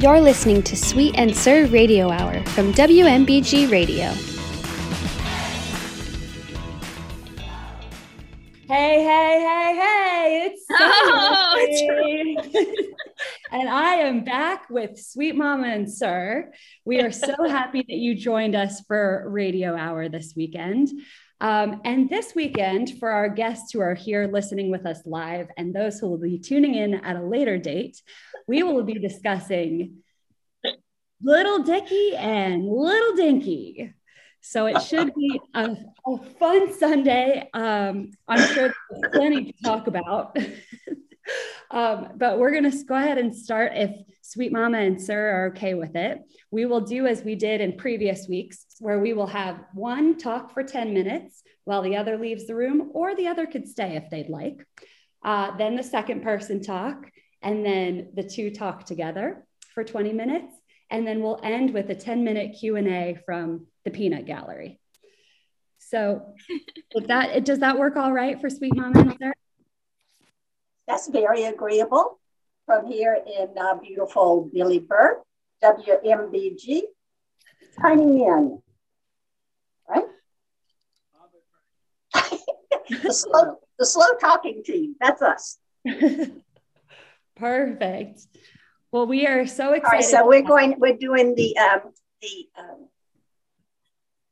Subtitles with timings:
[0.00, 4.06] You're listening to Sweet and Sir Radio Hour from WMBG Radio.
[8.66, 12.88] Hey, hey, hey, hey, it's Oh, it's
[13.52, 16.50] and I am back with Sweet Mama and Sir.
[16.86, 20.88] We are so happy that you joined us for Radio Hour this weekend.
[21.40, 25.74] Um, and this weekend, for our guests who are here listening with us live and
[25.74, 28.02] those who will be tuning in at a later date,
[28.46, 30.02] we will be discussing
[31.22, 33.94] Little Dicky and Little Dinky.
[34.42, 35.76] So it should be a,
[36.06, 37.48] a fun Sunday.
[37.52, 40.36] Um, I'm sure there's plenty to talk about.
[41.70, 43.90] um, but we're going to go ahead and start if
[44.30, 46.20] Sweet Mama and Sir are okay with it.
[46.52, 50.54] We will do as we did in previous weeks, where we will have one talk
[50.54, 54.08] for 10 minutes while the other leaves the room, or the other could stay if
[54.08, 54.64] they'd like.
[55.24, 57.10] Uh, then the second person talk,
[57.42, 60.54] and then the two talk together for 20 minutes.
[60.90, 64.78] And then we'll end with a 10 minute Q&A from the peanut gallery.
[65.80, 66.34] So
[66.92, 69.32] if that, does that work all right for Sweet Mama and Sir?
[70.86, 72.19] That's very agreeable
[72.70, 75.20] from here in uh, beautiful Billy Burr,
[75.60, 76.82] WMBG,
[77.82, 78.62] signing in.
[79.88, 80.04] Right?
[83.02, 85.58] the, slow, the slow talking team, that's us.
[87.36, 88.20] Perfect.
[88.92, 89.92] Well, we are so excited.
[89.92, 91.80] right, so we're going, we're doing the, um,
[92.22, 92.88] the um,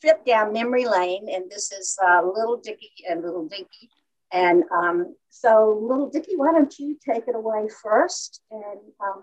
[0.00, 3.90] trip down memory lane, and this is uh, Little Dicky and Little Dinky.
[4.32, 8.42] And um, so, Little Dicky, why don't you take it away first?
[8.50, 9.22] And um,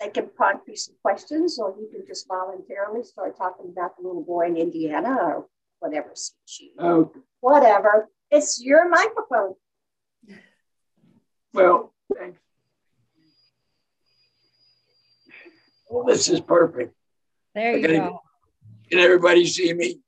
[0.00, 4.06] they can prompt you some questions, or you can just voluntarily start talking about the
[4.06, 5.46] little boy in Indiana or
[5.78, 6.70] whatever suits you.
[6.80, 7.20] Okay.
[7.40, 8.08] Whatever.
[8.30, 9.54] It's your microphone.
[11.52, 12.40] Well, thanks.
[15.88, 16.92] Well, this is perfect.
[17.54, 17.98] there you Okay.
[17.98, 18.20] go.
[18.90, 20.00] Can everybody see me?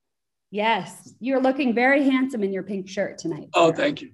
[0.50, 3.48] Yes, you're looking very handsome in your pink shirt tonight.
[3.54, 4.10] Oh, thank you.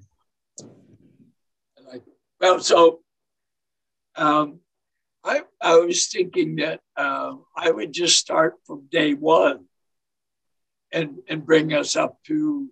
[2.43, 2.57] I like it.
[2.57, 3.01] Well, so
[4.17, 4.61] um,
[5.25, 9.67] I, I was thinking that uh, I would just start from day one
[10.93, 12.69] and, and bring us up to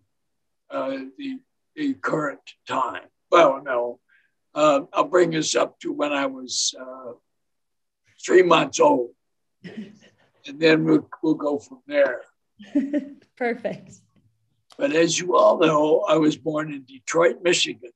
[0.71, 1.39] uh, the,
[1.77, 3.03] the current time.
[3.31, 4.01] Well, no,
[4.55, 7.13] uh, I'll bring us up to when I was uh,
[8.25, 9.11] three months old.
[9.63, 12.23] And then we'll, we'll go from there.
[13.37, 13.95] Perfect.
[14.79, 17.91] But as you all know, I was born in Detroit, Michigan,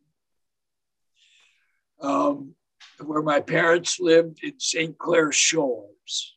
[2.05, 2.55] um,
[3.03, 4.97] where my parents lived in St.
[4.99, 6.37] Clair Shores.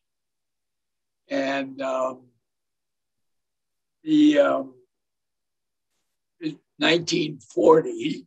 [1.29, 2.28] And um,
[4.03, 4.73] the um,
[6.77, 8.25] 1940,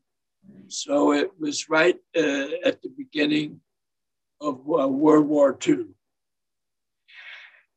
[0.69, 3.61] so it was right uh, at the beginning
[4.41, 5.87] of uh, World War II.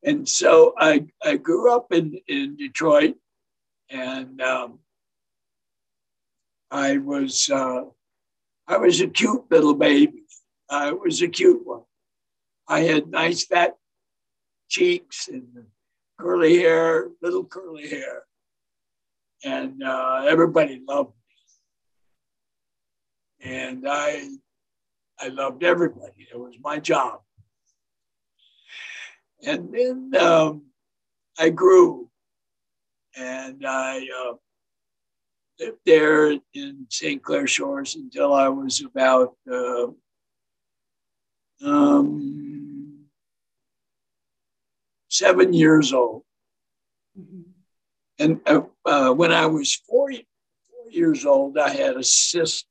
[0.03, 3.15] And so I, I grew up in, in Detroit
[3.89, 4.79] and um,
[6.69, 7.83] I was uh,
[8.67, 10.23] I was a cute little baby.
[10.69, 11.83] I was a cute one.
[12.67, 13.75] I had nice fat
[14.69, 15.65] cheeks and
[16.19, 18.23] curly hair, little curly hair,
[19.43, 21.13] and uh, everybody loved
[23.41, 23.51] me.
[23.51, 24.29] And I
[25.19, 26.27] I loved everybody.
[26.31, 27.19] It was my job.
[29.45, 30.63] And then um,
[31.37, 32.09] I grew
[33.15, 34.33] and I uh,
[35.63, 37.21] lived there in St.
[37.21, 39.87] Clair Shores until I was about uh,
[41.63, 43.05] um,
[45.09, 46.23] seven years old.
[48.19, 52.67] And uh, uh, when I was four, four years old, I had a sister,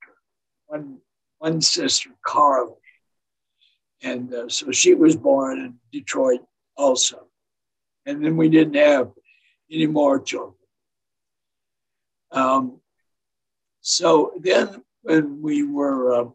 [0.66, 0.98] one,
[1.38, 2.74] one sister, Carly.
[4.02, 6.40] And uh, so she was born in Detroit
[6.76, 7.26] also.
[8.04, 9.12] And then we didn't have
[9.70, 10.56] any more children.
[12.32, 12.81] Um,
[13.82, 16.28] so then, when we were, uh,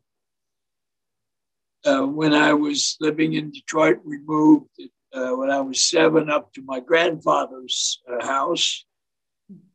[1.86, 4.68] uh, when I was living in Detroit, we moved
[5.14, 8.86] uh, when I was seven up to my grandfather's uh, house.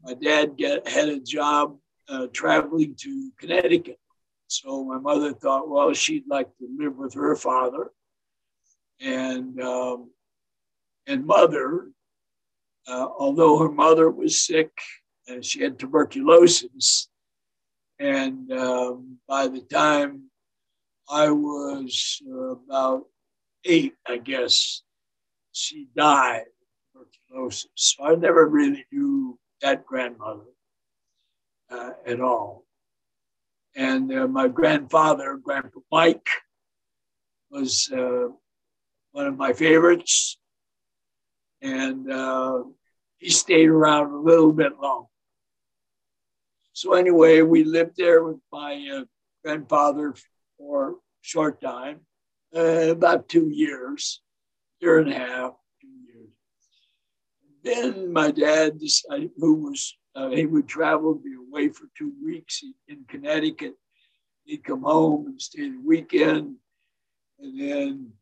[0.02, 1.78] My dad get, had a job
[2.08, 3.98] uh, traveling to Connecticut.
[4.48, 7.90] So my mother thought, well, she'd like to live with her father.
[9.00, 10.10] And, um,
[11.06, 11.88] and mother,
[12.86, 14.70] uh, although her mother was sick
[15.26, 17.08] and she had tuberculosis.
[18.02, 20.24] And um, by the time
[21.08, 23.04] I was about
[23.64, 24.82] eight, I guess,
[25.52, 26.46] she died
[26.96, 27.70] of tuberculosis.
[27.76, 30.50] So I never really knew that grandmother
[31.70, 32.64] uh, at all.
[33.76, 36.28] And uh, my grandfather, Grandpa Mike,
[37.52, 38.30] was uh,
[39.12, 40.38] one of my favorites.
[41.60, 42.64] And uh,
[43.18, 45.06] he stayed around a little bit long.
[46.72, 49.04] So, anyway, we lived there with my uh,
[49.44, 50.14] grandfather
[50.56, 52.00] for a short time,
[52.56, 54.22] uh, about two years,
[54.80, 56.30] year and a half, two years.
[57.62, 62.62] Then my dad decided, who was, uh, he would travel, be away for two weeks
[62.88, 63.74] in Connecticut.
[64.44, 66.56] He'd come home and stay the weekend,
[67.38, 68.12] and then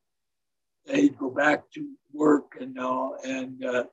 [0.86, 3.16] he'd go back to work and all.
[3.24, 3.84] And uh,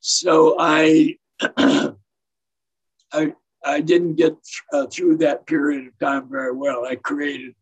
[0.00, 4.36] so I, I, I didn't get
[4.72, 6.84] uh, through that period of time very well.
[6.84, 7.54] I created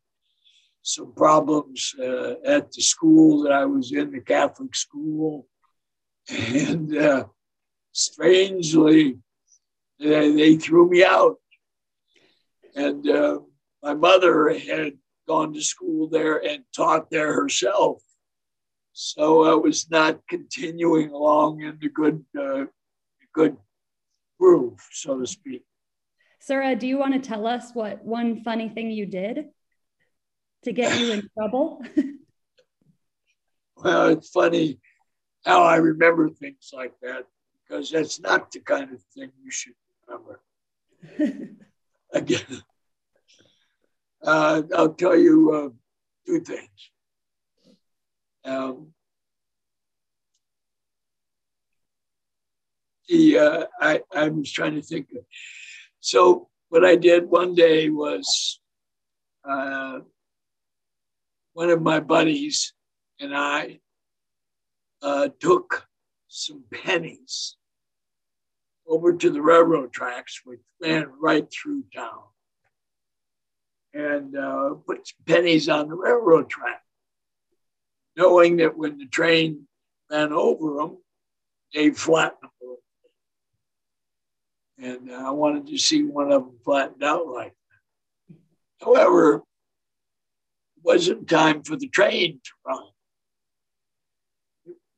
[0.83, 5.47] some problems uh, at the school that I was in, the Catholic school.
[6.29, 7.25] And uh,
[7.93, 9.19] strangely,
[9.99, 11.37] they, they, threw me out.
[12.75, 13.41] And uh,
[13.83, 14.95] my mother had
[15.29, 18.03] gone to school there and taught there herself.
[18.93, 22.67] So I was not continuing along in the good, uh,
[23.35, 23.57] good
[24.39, 25.65] groove, so to speak.
[26.41, 29.51] Sarah, do you want to tell us what one funny thing you did
[30.65, 31.83] to get you in trouble?
[33.77, 34.81] well, it's funny
[35.45, 37.27] how I remember things like that
[37.63, 39.75] because that's not the kind of thing you should
[40.09, 40.41] remember.
[42.13, 42.63] Again,
[44.23, 45.69] uh, I'll tell you uh,
[46.27, 46.91] two things.
[48.47, 48.95] Um,
[53.09, 55.25] the uh, I, I was trying to think of
[56.01, 58.61] so what I did one day was
[59.49, 60.01] uh,
[61.53, 62.73] one of my buddies
[63.21, 63.81] and I
[65.03, 65.87] uh, took
[66.29, 67.57] some pennies
[68.87, 72.23] over to the railroad tracks, which ran right through town,
[73.95, 76.83] and uh, put some pennies on the railroad track,
[78.17, 79.67] knowing that when the train
[80.11, 80.99] ran over them,
[81.73, 82.51] they'd flatten them
[84.83, 87.55] and I wanted to see one of them flattened out like
[88.29, 88.37] that.
[88.85, 89.43] However, it
[90.83, 92.83] wasn't time for the train to run.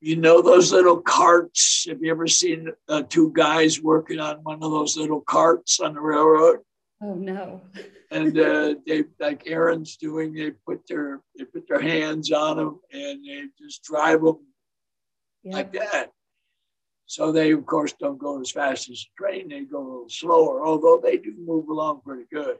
[0.00, 1.86] You know those little carts?
[1.88, 5.94] Have you ever seen uh, two guys working on one of those little carts on
[5.94, 6.58] the railroad?
[7.00, 7.60] Oh no!
[8.12, 12.80] and uh, they, like Aaron's doing, they put their they put their hands on them
[12.92, 14.38] and they just drive them
[15.42, 15.54] yep.
[15.54, 16.10] like that.
[17.12, 19.50] So they, of course, don't go as fast as a train.
[19.50, 22.56] They go a little slower, although they do move along pretty good.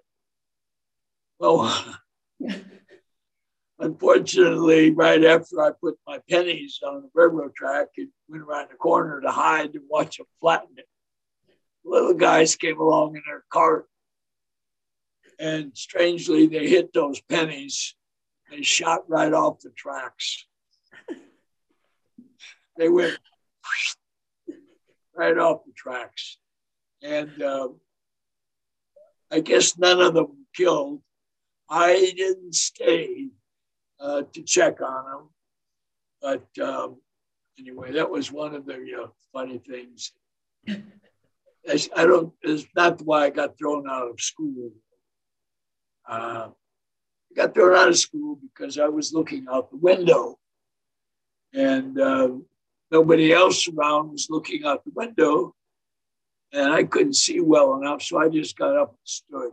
[1.38, 1.96] Well,
[3.78, 8.76] unfortunately, right after I put my pennies on the railroad track, it went around the
[8.76, 10.87] corner to hide and watch them flatten it.
[11.82, 13.87] Little guys came along in their cart,
[15.38, 17.94] and strangely, they hit those pennies.
[18.50, 20.44] They shot right off the tracks.
[22.76, 23.19] They went
[25.16, 26.38] right off the tracks.
[27.02, 27.68] And uh,
[29.30, 31.02] I guess none of them killed.
[31.68, 33.28] I didn't stay
[34.00, 35.28] uh, to check on them.
[36.20, 37.00] But um,
[37.58, 40.12] anyway, that was one of the uh, funny things.
[40.68, 44.70] I don't, it's not why I got thrown out of school.
[46.08, 50.38] Uh, I got thrown out of school because I was looking out the window.
[51.54, 52.46] And um,
[52.93, 55.55] Nobody else around was looking out the window,
[56.53, 59.53] and I couldn't see well enough, so I just got up and stood,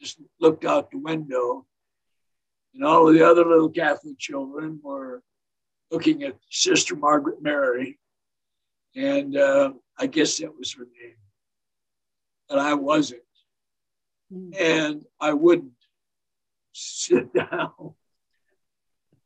[0.00, 1.66] just looked out the window,
[2.72, 5.24] and all of the other little Catholic children were
[5.90, 7.98] looking at Sister Margaret Mary,
[8.94, 11.16] and uh, I guess that was her name,
[12.48, 13.22] but I wasn't,
[14.32, 14.54] mm.
[14.56, 15.72] and I wouldn't
[16.72, 17.94] sit down,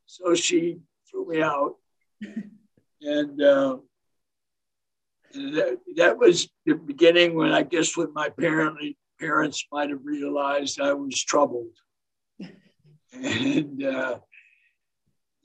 [0.07, 0.79] so she
[1.11, 1.75] threw me out.
[3.03, 3.77] and, uh,
[5.35, 10.81] that, that was the beginning when I guess when my parent, parents might have realized
[10.81, 11.77] I was troubled.
[13.13, 14.19] and uh,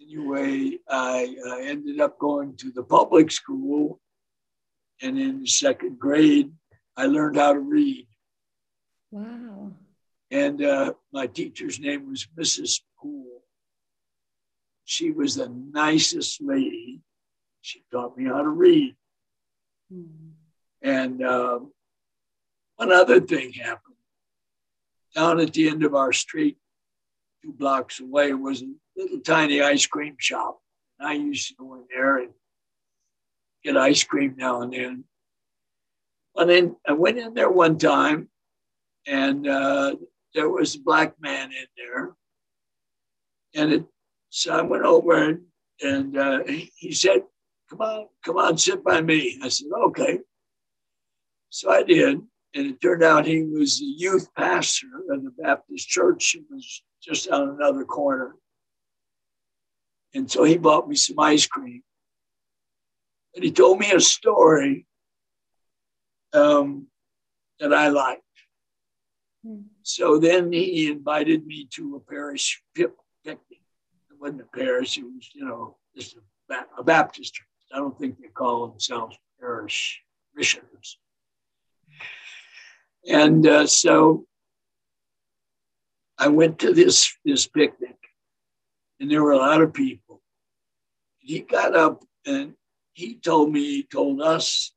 [0.01, 3.99] anyway, I, I ended up going to the public school.
[5.01, 6.51] And in second grade,
[6.95, 8.07] I learned how to read.
[9.11, 9.73] Wow.
[10.31, 12.81] And uh, my teacher's name was Mrs.
[12.99, 13.43] Poole.
[14.85, 17.01] She was the nicest lady.
[17.61, 18.95] She taught me how to read.
[19.93, 20.29] Mm-hmm.
[20.81, 21.71] And um,
[22.75, 23.95] one other thing happened.
[25.15, 26.57] Down at the end of our street,
[27.43, 30.59] two blocks away, was a little tiny ice cream shop.
[30.99, 32.31] And I used to go in there and
[33.63, 35.03] get ice cream now and then.
[36.35, 38.29] And then I went in there one time,
[39.07, 39.95] and uh,
[40.35, 42.15] there was a black man in there.
[43.55, 43.85] And it,
[44.29, 45.41] so I went over and
[45.81, 47.23] and uh, he, he said,
[47.69, 50.19] "Come on, come on, sit by me." I said, "Okay."
[51.49, 52.19] So I did,
[52.53, 56.35] and it turned out he was the youth pastor of the Baptist church.
[56.35, 58.35] It was just on another corner,
[60.13, 61.83] and so he bought me some ice cream,
[63.35, 64.87] and he told me a story
[66.33, 66.87] um,
[67.59, 68.21] that I liked.
[69.45, 69.61] Hmm.
[69.83, 72.97] So then he invited me to a parish picnic.
[73.25, 73.39] It
[74.19, 77.46] wasn't a parish, it was, you know, just a, a Baptist church.
[77.73, 80.01] I don't think they call themselves parish
[80.35, 80.97] missioners.
[83.07, 84.25] And uh, so
[86.17, 87.95] I went to this, this picnic,
[88.99, 90.21] and there were a lot of people.
[91.19, 92.53] He got up and
[92.93, 94.73] he told me, he told us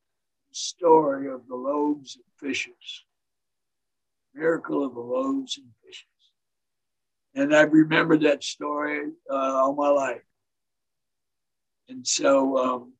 [0.51, 3.05] the story of the loaves and fishes
[4.35, 6.07] miracle of the loaves and fishes.
[7.35, 10.23] And I've remembered that story uh, all my life.
[11.91, 12.93] And so um,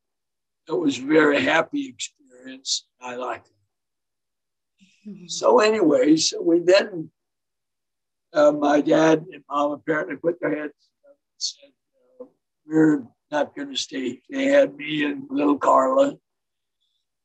[0.69, 2.87] it was a very happy experience.
[3.01, 5.09] I liked it.
[5.09, 5.27] Mm-hmm.
[5.29, 7.11] So, anyway, so we then,
[8.35, 10.75] uh, my dad and mom apparently put their heads
[11.09, 11.71] up and said,
[12.21, 12.25] uh,
[12.67, 14.21] We're not going to stay.
[14.29, 16.17] They had me and little Carla.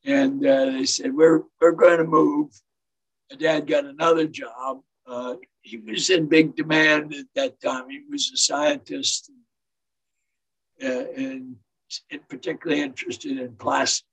[0.06, 2.52] And uh, they said, We're, we're going to move
[3.32, 4.82] my dad got another job.
[5.08, 7.90] Uh, he was in big demand at that time.
[7.90, 9.32] He was a scientist
[10.80, 11.56] and, uh, and,
[12.12, 14.06] and particularly interested in plastics.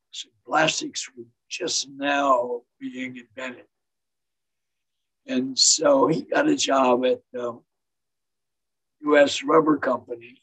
[0.47, 3.67] Plastics were just now being invented.
[5.27, 7.61] And so he got a job at the um,
[9.03, 9.43] U.S.
[9.43, 10.39] Rubber Company.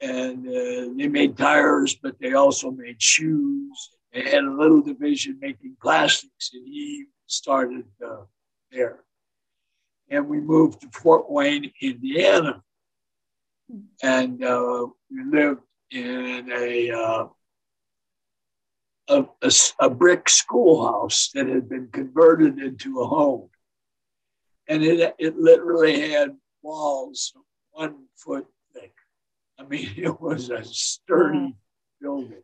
[0.00, 3.90] And uh, they made tires, but they also made shoes.
[4.12, 8.24] They had a little division making plastics, and he started uh,
[8.70, 9.04] there.
[10.10, 12.62] And we moved to Fort Wayne, Indiana.
[14.02, 17.26] And uh, we lived in a, uh,
[19.08, 23.48] a, a, a, brick schoolhouse that had been converted into a home.
[24.68, 27.32] And it, it literally had walls
[27.72, 28.92] one foot thick.
[29.58, 31.54] I mean, it was a sturdy
[32.00, 32.42] building.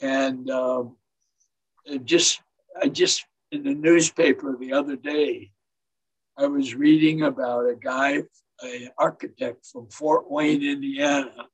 [0.00, 0.96] And um,
[2.04, 2.40] just,
[2.80, 5.52] I just in the newspaper the other day,
[6.36, 8.22] I was reading about a guy,
[8.62, 11.48] an architect from Fort Wayne, Indiana,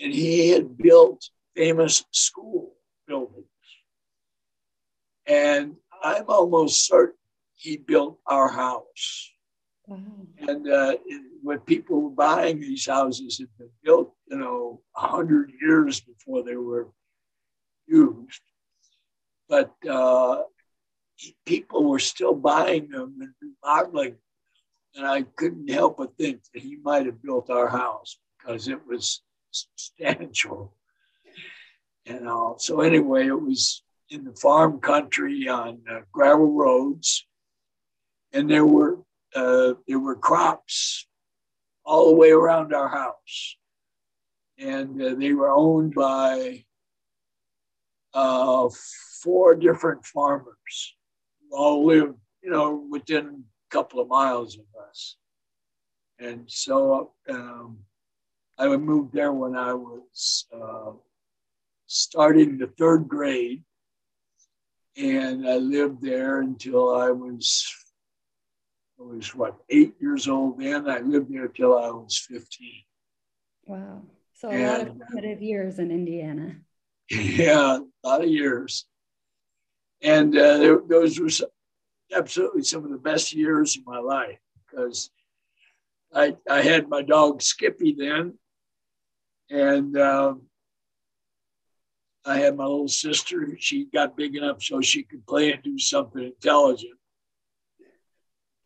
[0.00, 2.74] and he had built famous school
[3.06, 3.46] buildings.
[5.26, 7.16] And I'm almost certain
[7.54, 9.30] he built our house.
[9.86, 9.98] Wow.
[10.38, 10.96] And uh,
[11.42, 16.56] when people were buying these houses had been built, you know, 100 years before they
[16.56, 16.88] were
[17.86, 18.40] used.
[19.48, 20.42] But uh,
[21.46, 24.16] people were still buying them and remodeling.
[24.96, 28.86] And I couldn't help but think that he might have built our house because it
[28.86, 30.76] was substantial.
[32.06, 32.58] And all.
[32.58, 37.26] so anyway, it was in the farm country on uh, gravel roads,
[38.32, 38.98] and there were
[39.34, 41.06] uh, there were crops
[41.84, 43.56] all the way around our house,
[44.58, 46.64] and uh, they were owned by
[48.12, 48.68] uh,
[49.22, 50.94] four different farmers
[51.50, 53.44] all lived, you know, within
[53.74, 55.16] couple of miles of us.
[56.20, 57.78] And so um,
[58.56, 60.92] I moved there when I was uh,
[61.86, 63.64] starting the third grade.
[64.96, 67.66] And I lived there until I was,
[69.00, 70.88] I was what, eight years old then.
[70.88, 72.70] I lived there till I was 15.
[73.66, 74.02] Wow.
[74.34, 76.56] So a and, lot of formative years in Indiana.
[77.10, 78.86] Yeah, a lot of years.
[80.00, 81.28] And uh, there, those were
[82.14, 84.38] absolutely some of the best years of my life
[84.70, 85.10] because
[86.12, 88.34] I, I had my dog Skippy then.
[89.50, 90.42] And um,
[92.24, 93.56] I had my little sister.
[93.58, 96.98] She got big enough so she could play and do something intelligent.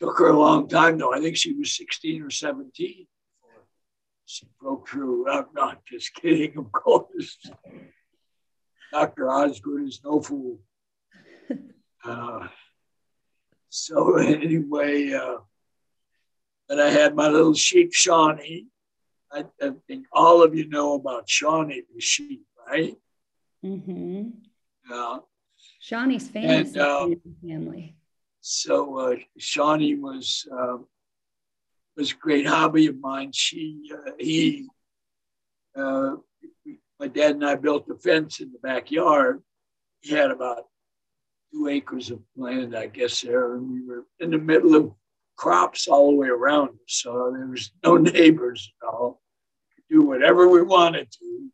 [0.01, 1.13] Took her a long time, though.
[1.13, 3.07] I think she was 16 or 17
[4.29, 5.27] she broke through.
[5.29, 7.39] I'm not just kidding, of course.
[8.93, 9.31] Dr.
[9.31, 10.61] Osgood is no fool.
[12.05, 12.47] Uh,
[13.69, 15.39] so anyway, uh,
[16.69, 18.67] and I had my little sheep Shawnee.
[19.31, 22.97] I, I, think all of you know about Shawnee the sheep, right?
[23.65, 24.29] Mm-hmm.
[24.91, 25.19] Yeah.
[25.81, 27.09] Shawnee's famous and, uh,
[27.47, 27.95] family.
[28.41, 30.79] So uh, Shawnee was uh,
[31.97, 33.33] was a great hobby of mine.
[33.33, 34.69] She uh, he
[35.77, 36.17] uh,
[36.99, 39.43] my dad and I built a fence in the backyard.
[40.01, 40.65] He had about
[41.53, 43.55] two acres of land, I guess, there.
[43.55, 44.93] And we were in the middle of
[45.37, 46.71] crops all the way around.
[46.87, 49.21] So there was no neighbors at all.
[49.75, 51.51] Could do whatever we wanted to.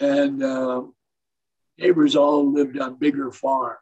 [0.00, 0.82] And uh,
[1.76, 3.78] neighbors all lived on bigger farms.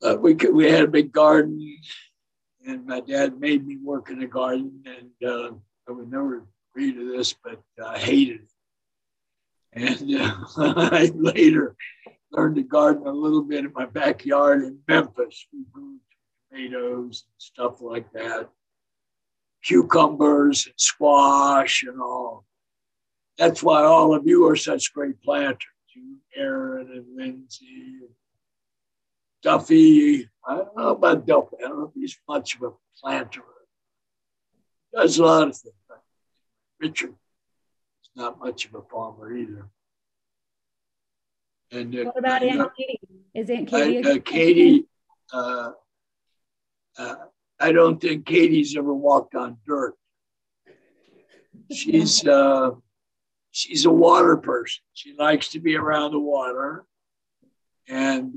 [0.00, 1.78] But we could, we had a big garden,
[2.66, 5.52] and my dad made me work in the garden, and uh,
[5.88, 8.50] I would never agree to this, but I hated it.
[9.72, 10.20] And
[10.58, 11.74] uh, later
[12.34, 15.46] learned to garden a little bit in my backyard in Memphis.
[15.52, 15.98] We grew
[16.50, 18.48] tomatoes and stuff like that,
[19.62, 22.44] cucumbers and squash and all.
[23.38, 25.68] That's why all of you are such great planters.
[25.94, 28.10] You, Aaron and Lindsay, and
[29.42, 30.28] Duffy.
[30.46, 31.56] I don't know about Duffy.
[31.58, 33.42] I don't know if he's much of a planter.
[34.92, 35.74] Does a lot of things.
[36.80, 39.68] Richard is not much of a farmer either.
[41.74, 43.00] And uh, what about Aunt uh, Katie?
[43.34, 44.08] Is Aunt Katie?
[44.08, 44.86] Uh, Katie,
[45.32, 45.72] uh,
[46.96, 47.14] uh,
[47.58, 49.94] I don't think Katie's ever walked on dirt.
[51.72, 52.70] She's uh,
[53.50, 54.82] she's a water person.
[54.92, 56.84] She likes to be around the water,
[57.88, 58.34] and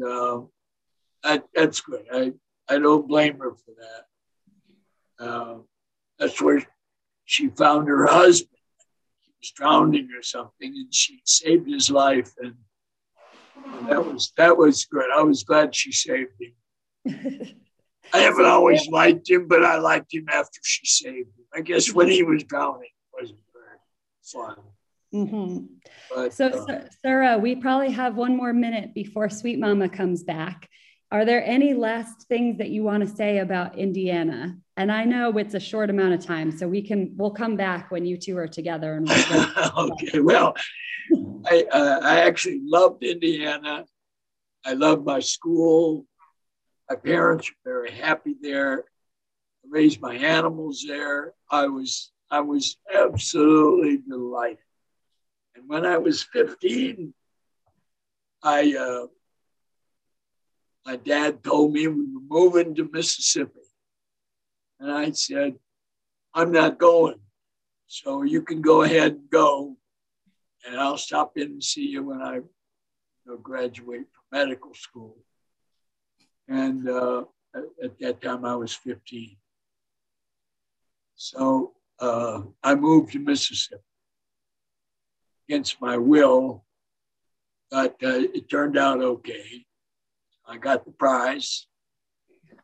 [1.24, 2.06] that, that's good.
[2.12, 2.34] I
[2.70, 3.74] I don't blame her for
[5.20, 5.64] that.
[6.18, 6.64] that's where
[7.26, 8.58] she found her husband.
[9.22, 12.34] He was drowning or something, and she saved his life.
[12.40, 12.56] And
[13.88, 15.06] that was that was good.
[15.16, 17.56] I was glad she saved him.
[18.14, 21.46] I haven't always liked him, but I liked him after she saved him.
[21.54, 23.78] I guess when he was drowning, it wasn't very
[24.24, 24.58] fun.
[25.14, 25.66] Mm-hmm.
[26.14, 30.70] But, so, uh, Sarah, we probably have one more minute before Sweet Mama comes back.
[31.10, 34.58] Are there any last things that you want to say about Indiana?
[34.76, 37.90] And I know it's a short amount of time, so we can we'll come back
[37.92, 38.96] when you two are together.
[38.96, 40.54] And we'll okay, well,
[41.46, 43.86] I uh, I actually loved Indiana.
[44.66, 46.06] I loved my school.
[46.90, 48.86] My parents were very happy there.
[49.64, 51.34] I raised my animals there.
[51.50, 54.60] I was I was absolutely delighted.
[55.56, 57.14] And when I was 15,
[58.44, 59.08] I uh,
[60.86, 63.60] my dad told me we were moving to Mississippi.
[64.80, 65.56] And I said,
[66.34, 67.20] I'm not going.
[67.88, 69.77] So you can go ahead and go.
[70.68, 72.44] And I'll stop in and see you when I you
[73.26, 75.16] know, graduate from medical school.
[76.50, 77.24] And uh,
[77.56, 79.38] at, at, that time, I was 15.
[81.16, 83.82] So uh, I moved to Mississippi
[85.48, 86.66] against my will,
[87.72, 89.66] but uh, it turned out okay.
[90.46, 91.68] I got the prize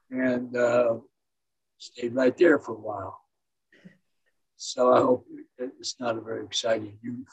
[0.10, 0.96] and uh,
[1.78, 3.20] stayed right there for a while.
[4.58, 5.26] So I hope
[5.58, 7.28] it's not a very exciting youth.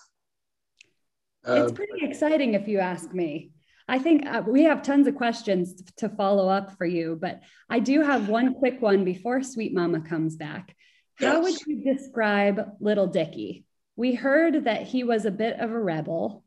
[1.46, 3.50] It's pretty exciting if you ask me.
[3.88, 7.80] I think uh, we have tons of questions to follow up for you, but I
[7.80, 10.76] do have one quick one before Sweet Mama comes back.
[11.16, 11.42] How yes.
[11.42, 13.64] would you describe Little Dicky?
[13.96, 16.44] We heard that he was a bit of a rebel,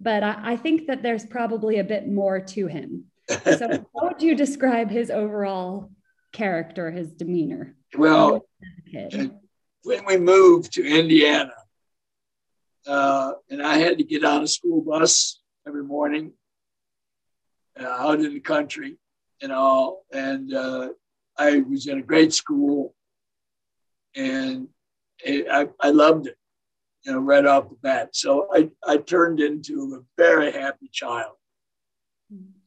[0.00, 4.22] but I, I think that there's probably a bit more to him so how would
[4.22, 5.90] you describe his overall
[6.32, 7.74] character, his demeanor?
[7.96, 8.46] Well,
[8.92, 11.52] when we moved to Indiana,
[12.88, 16.32] uh, and I had to get on a school bus every morning
[17.78, 18.98] uh, out in the country
[19.42, 20.88] and all, and uh,
[21.36, 22.94] I was in a great school,
[24.16, 24.68] and
[25.24, 26.36] it, I, I loved it,
[27.04, 28.16] you know, right off the bat.
[28.16, 31.34] So I, I turned into a very happy child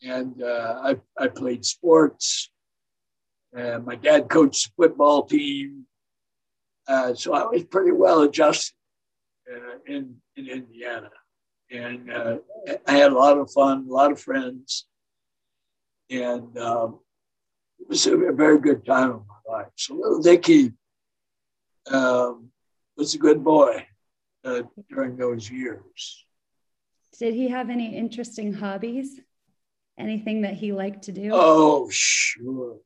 [0.04, 2.50] and uh, I, I played sports.
[3.54, 5.86] And my dad coached the football team.
[6.88, 8.81] Uh, so I was pretty well adjusted uh,
[9.88, 11.10] in, in Indiana.
[11.72, 12.38] And uh,
[12.88, 14.86] I had a lot of fun, a lot of friends.
[16.10, 17.00] And um,
[17.80, 19.72] it was a, very good time of my life.
[19.76, 20.74] So little Dicky
[21.90, 22.50] um,
[22.98, 23.86] was a good boy
[24.44, 26.26] uh, during those years.
[27.18, 29.20] Did he have any interesting hobbies?
[29.98, 31.30] Anything that he liked to do?
[31.32, 32.78] Oh, sure.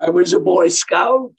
[0.00, 1.38] I was a Boy Scout.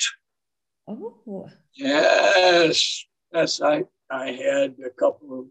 [0.87, 1.49] Oh.
[1.73, 3.05] Yes.
[3.33, 5.45] Yes, I, I had a couple of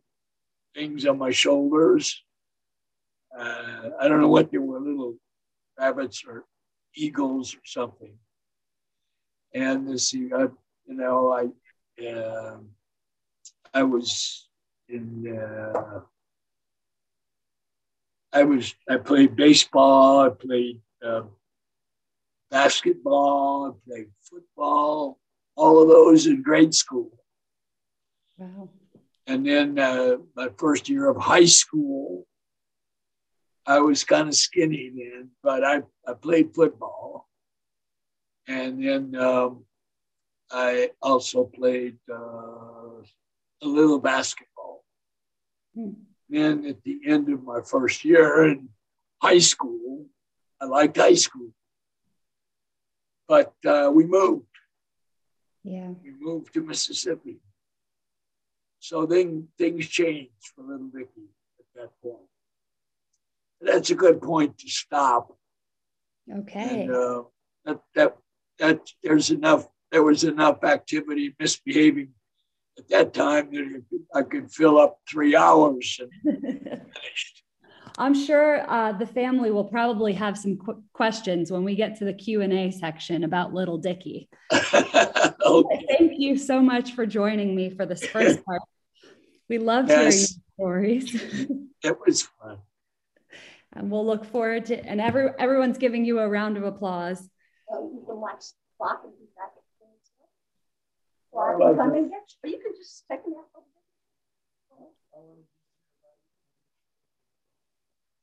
[0.75, 2.23] things on my shoulders.
[3.37, 5.15] Uh, I don't know what they were, little
[5.79, 6.45] rabbits or
[6.95, 8.15] eagles or something.
[9.55, 10.29] And this, you
[10.89, 12.59] know, I, uh,
[13.73, 14.49] I was
[14.89, 16.01] in uh,
[18.33, 21.23] I was I played baseball, I played uh,
[22.51, 25.19] basketball, I played football,
[25.57, 27.20] all of those in grade school.
[28.41, 28.71] Wow.
[29.27, 32.27] And then uh, my first year of high school,
[33.67, 37.29] I was kind of skinny then, but I, I played football.
[38.49, 39.65] And then um,
[40.51, 43.05] I also played uh,
[43.63, 44.85] a little basketball.
[45.75, 45.91] Hmm.
[46.31, 48.71] Then at the end of my first year in
[49.21, 50.07] high school,
[50.61, 51.51] I liked high school,
[53.29, 54.47] but uh, we moved.
[55.63, 57.39] Yeah, we moved to Mississippi.
[58.81, 62.17] So then things changed for little Dicky at that point.
[63.61, 65.37] That's a good point to stop.
[66.33, 66.85] Okay.
[66.85, 67.23] And, uh,
[67.65, 68.17] that, that
[68.59, 72.11] that there's enough there was enough activity misbehaving
[72.79, 73.83] at that time that
[74.15, 76.11] I could fill up three hours and
[76.63, 77.43] finished.
[77.99, 82.05] I'm sure uh, the family will probably have some qu- questions when we get to
[82.05, 84.29] the Q and A section about Little Dicky.
[84.53, 85.87] okay.
[85.99, 88.63] Thank you so much for joining me for this first part.
[89.49, 89.99] We love yes.
[89.99, 91.23] hearing stories.
[91.85, 92.59] it was fun.
[93.73, 97.19] And we'll look forward to, and every, everyone's giving you a round of applause.
[97.69, 99.63] So you can watch the clock and be back at
[101.33, 103.47] or I can come and get you, or you can just take me out.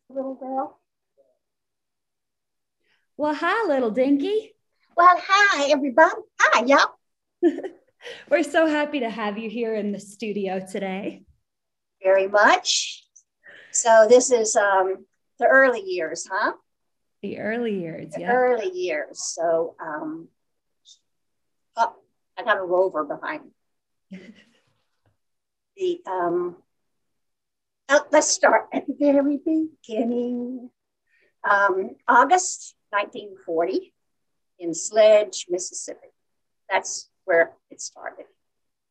[0.09, 0.79] Little girl.
[3.17, 4.53] Well, hi, little Dinky.
[4.95, 6.15] Well, hi, everybody.
[6.39, 6.95] Hi, y'all.
[8.29, 11.23] We're so happy to have you here in the studio today.
[12.01, 13.03] Very much.
[13.71, 15.05] So this is um,
[15.39, 16.53] the early years, huh?
[17.21, 18.31] The early years, the yeah.
[18.31, 19.21] Early years.
[19.21, 20.29] So um,
[21.75, 21.95] oh,
[22.37, 23.41] I got a rover behind
[24.11, 24.19] me.
[25.75, 26.55] the um,
[28.11, 30.69] let's start at the very beginning.
[31.49, 33.93] Um, August 1940
[34.59, 36.07] in Sledge, Mississippi.
[36.69, 38.25] That's where it started.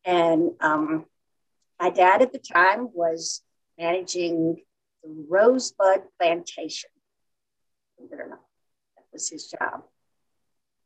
[0.04, 1.04] And um,
[1.80, 3.42] my dad at the time was
[3.78, 4.62] managing
[5.02, 6.90] the Rosebud Plantation.
[7.96, 8.40] Believe it or not,
[8.96, 9.82] that was his job.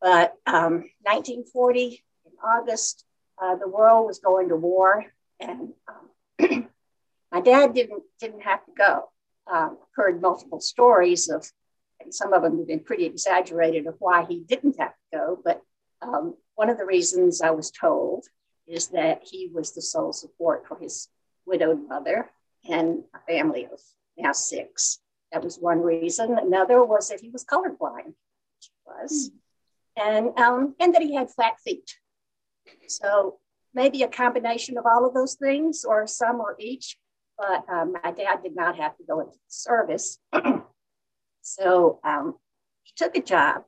[0.01, 3.05] But um, 1940, in August,
[3.41, 5.05] uh, the world was going to war,
[5.39, 6.10] and um,
[7.33, 9.11] my dad didn't didn't have to go.
[9.47, 11.45] Um, heard multiple stories of,
[12.01, 15.39] and some of them have been pretty exaggerated of why he didn't have to go.
[15.45, 15.63] But
[16.03, 18.27] um, one of the reasons I was told
[18.67, 21.09] is that he was the sole support for his
[21.47, 22.31] widowed mother
[22.69, 23.81] and a family of
[24.17, 25.01] now six.
[25.33, 26.39] That was one reason.
[26.39, 30.09] Another was that he was colorblind, which he was, mm.
[30.09, 31.97] and um, and that he had flat feet.
[32.89, 33.39] So
[33.73, 36.97] maybe a combination of all of those things, or some or each.
[37.41, 40.19] But um, my dad did not have to go into the service,
[41.41, 42.35] so um,
[42.83, 43.63] he took a job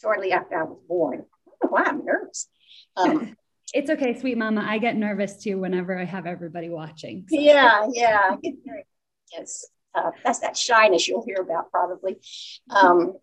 [0.00, 1.24] shortly after I was born.
[1.24, 2.48] I don't know why I'm nervous.
[2.96, 3.36] Um,
[3.74, 4.64] it's okay, sweet mama.
[4.64, 7.26] I get nervous too whenever I have everybody watching.
[7.28, 7.40] So.
[7.40, 8.36] Yeah, yeah.
[9.30, 9.66] Yes
[9.98, 12.16] uh, that's that shyness you'll hear about probably.
[12.70, 13.14] Um,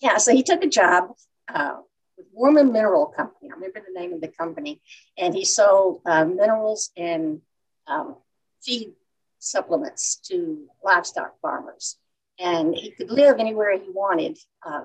[0.00, 1.10] yeah, so he took a job
[1.52, 1.76] uh,
[2.16, 3.50] with Warman Mineral Company.
[3.50, 4.80] I remember the name of the company,
[5.16, 7.40] and he sold uh, minerals and
[7.86, 8.16] um,
[8.64, 8.92] feed
[9.38, 11.96] supplements to livestock farmers.
[12.38, 14.84] And he could live anywhere he wanted uh,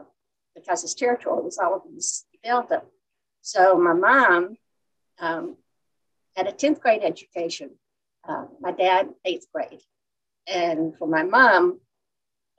[0.55, 2.81] because his territory was all over this delta.
[3.41, 4.57] So my mom
[5.19, 5.57] um,
[6.35, 7.71] had a 10th grade education.
[8.27, 9.81] Uh, my dad, eighth grade.
[10.47, 11.79] And for my mom,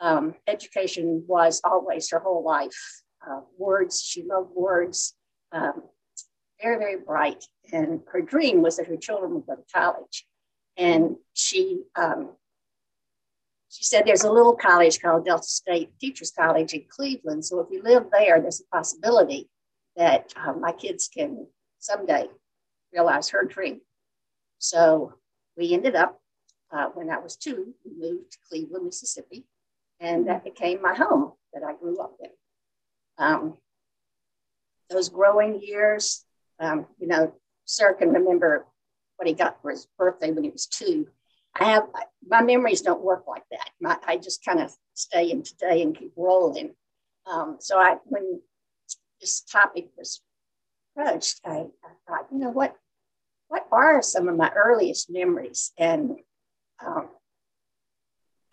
[0.00, 3.02] um, education was always her whole life.
[3.26, 5.14] Uh, words, she loved words,
[5.52, 5.82] um,
[6.62, 7.44] very, very bright.
[7.72, 10.26] And her dream was that her children would go to college.
[10.78, 12.30] And she, um,
[13.68, 17.44] she said there's a little college called Delta State Teachers College in Cleveland.
[17.44, 19.50] So if you live there, there's a possibility
[19.96, 21.46] that um, my kids can
[21.80, 22.28] someday
[22.92, 23.80] realize her dream.
[24.58, 25.14] So
[25.56, 26.20] we ended up
[26.70, 29.44] uh, when I was two, we moved to Cleveland, Mississippi,
[30.00, 32.30] and that became my home that I grew up in.
[33.18, 33.54] Um,
[34.90, 36.24] those growing years,
[36.60, 38.66] um, you know, Sir can remember
[39.18, 41.08] what he got for his birthday when he was two.
[41.58, 41.88] I have
[42.26, 43.68] my memories don't work like that.
[43.80, 46.74] My, I just kind of stay in today and keep rolling.
[47.30, 48.40] Um, so I, when
[49.20, 50.20] this topic was
[50.96, 52.76] approached, I, I, thought, you know what,
[53.48, 55.72] what are some of my earliest memories?
[55.76, 56.16] And
[56.84, 57.08] um,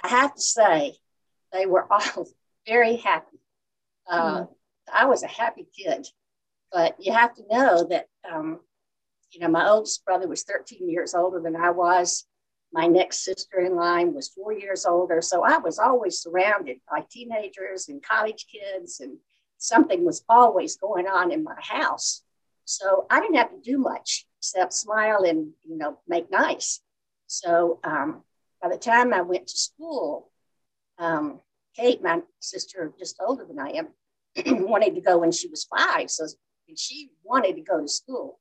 [0.04, 0.95] I have to say,
[1.54, 2.28] they were all
[2.67, 3.38] very happy.
[4.10, 4.47] Uh, mm.
[4.91, 6.08] I was a happy kid,
[6.71, 8.62] but you have to know that, um,
[9.36, 12.26] you know, my oldest brother was 13 years older than I was.
[12.71, 15.21] My next sister in line was four years older.
[15.21, 19.17] So I was always surrounded by teenagers and college kids, and
[19.58, 22.24] something was always going on in my house.
[22.63, 26.82] So I didn't have to do much except smile and, you know, make nice.
[27.28, 28.24] So um,
[28.62, 30.32] by the time I went to school,
[30.98, 31.41] um,
[31.76, 33.88] Kate, my sister, just older than I am,
[34.67, 36.10] wanted to go when she was five.
[36.10, 36.26] So,
[36.76, 38.39] she wanted to go to school.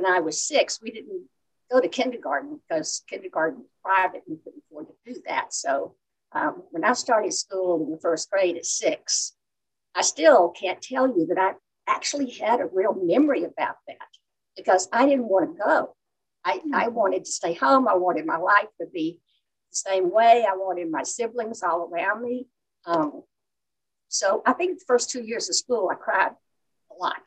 [0.00, 1.28] When I was six, we didn't
[1.70, 5.52] go to kindergarten because kindergarten was private and we couldn't afford to do that.
[5.52, 5.94] So
[6.32, 9.34] um, when I started school in the first grade at six,
[9.94, 11.52] I still can't tell you that I
[11.86, 14.08] actually had a real memory about that
[14.56, 15.96] because I didn't want to go.
[16.46, 17.86] I, I wanted to stay home.
[17.86, 19.18] I wanted my life to be
[19.70, 20.46] the same way.
[20.48, 22.46] I wanted my siblings all around me.
[22.86, 23.22] Um,
[24.08, 26.32] so I think the first two years of school, I cried
[26.90, 27.20] a lot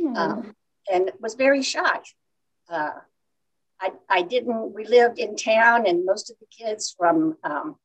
[0.00, 0.16] mm.
[0.16, 0.54] um,
[0.92, 2.00] and was very shy.
[2.68, 2.90] Uh,
[3.80, 7.76] I, I didn't, we lived in town, and most of the kids from um,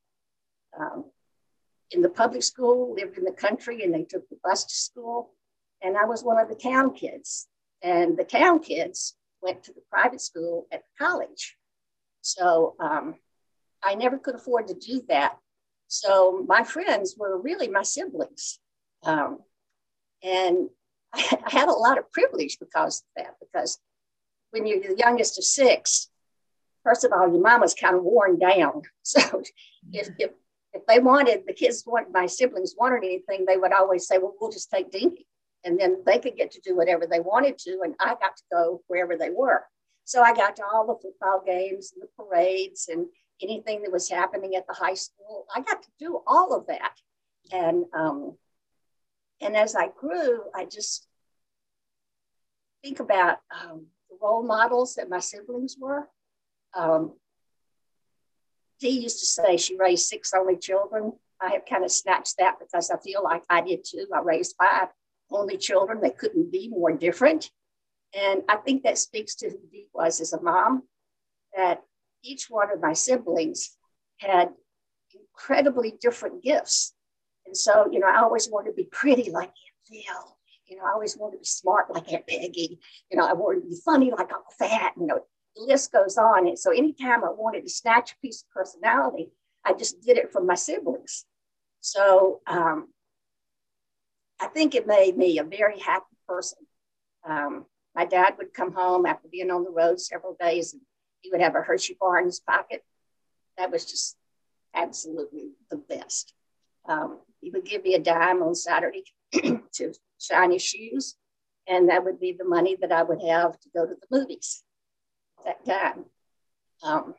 [0.79, 1.05] um,
[1.93, 5.31] in the public school lived in the country and they took the bus to school.
[5.81, 7.47] And I was one of the town kids.
[7.81, 11.55] And the town kids went to the private school at the college.
[12.21, 13.15] So um,
[13.83, 15.37] I never could afford to do that.
[15.87, 18.59] So my friends were really my siblings.
[19.03, 19.39] Um,
[20.23, 20.69] and
[21.13, 23.79] I, had a lot of privilege because of that, because
[24.51, 26.09] when you're the youngest of six,
[26.83, 28.81] first of all, your mama's kind of worn down.
[29.03, 29.43] So
[29.91, 30.31] if, if,
[30.73, 34.33] if they wanted, the kids wanted, my siblings wanted anything, they would always say, well,
[34.39, 35.27] we'll just take Dinky.
[35.65, 37.81] And then they could get to do whatever they wanted to.
[37.83, 39.63] And I got to go wherever they were.
[40.05, 43.05] So I got to all the football games and the parades and
[43.41, 45.45] anything that was happening at the high school.
[45.53, 46.93] I got to do all of that.
[47.51, 48.37] And, um,
[49.43, 51.05] and as I grew, I just
[52.83, 56.07] think about um, the role models that my siblings were.
[56.73, 57.13] Um,
[58.79, 61.13] Dee used to say she raised six only children.
[61.41, 64.07] I have kind of snatched that because I feel like I did too.
[64.13, 64.89] I raised five
[65.29, 65.99] only children.
[66.01, 67.49] They couldn't be more different.
[68.13, 70.83] And I think that speaks to who Dee was as a mom,
[71.55, 71.81] that
[72.23, 73.77] each one of my siblings
[74.17, 74.49] had
[75.13, 76.92] incredibly different gifts.
[77.53, 79.55] And so, you know, I always wanted to be pretty like Aunt
[79.87, 80.37] Phil.
[80.65, 82.79] You know, I always wanted to be smart like Aunt Peggy.
[83.11, 84.93] You know, I wanted to be funny like Uncle Fat.
[84.99, 85.19] You know,
[85.55, 86.47] the list goes on.
[86.47, 89.29] And so anytime I wanted to snatch a piece of personality,
[89.63, 91.25] I just did it from my siblings.
[91.79, 92.87] So um,
[94.41, 96.57] I think it made me a very happy person.
[97.23, 100.81] Um, my dad would come home after being on the road several days and
[101.21, 102.83] he would have a Hershey bar in his pocket.
[103.59, 104.17] That was just
[104.73, 106.33] absolutely the best.
[106.89, 109.03] Um, he would give me a dime on Saturday
[109.33, 111.15] to shine his shoes,
[111.67, 114.63] and that would be the money that I would have to go to the movies
[115.45, 116.05] that time.
[116.83, 117.15] Um,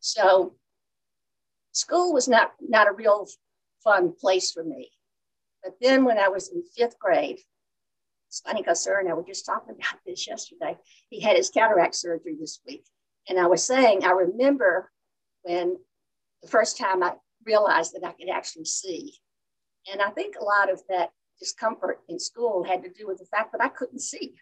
[0.00, 0.54] so
[1.72, 3.28] school was not, not a real
[3.84, 4.90] fun place for me.
[5.62, 7.40] But then when I was in fifth grade,
[8.28, 10.78] it's funny and I were just talking about this yesterday.
[11.10, 12.84] He had his cataract surgery this week.
[13.28, 14.90] And I was saying, I remember
[15.42, 15.76] when
[16.42, 17.12] the first time I
[17.44, 19.14] realized that I could actually see.
[19.90, 23.26] And I think a lot of that discomfort in school had to do with the
[23.26, 24.34] fact that I couldn't see.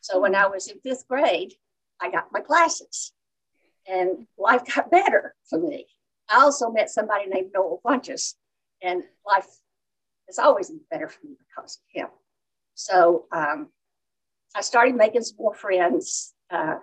[0.00, 1.54] So when I was in fifth grade,
[2.00, 3.12] I got my glasses
[3.86, 5.86] and life got better for me.
[6.28, 8.34] I also met somebody named Noel Funches,
[8.82, 9.46] and life
[10.26, 12.08] has always been better for me because of him.
[12.74, 13.68] So um,
[14.54, 16.32] I started making some more friends.
[16.50, 16.76] Uh,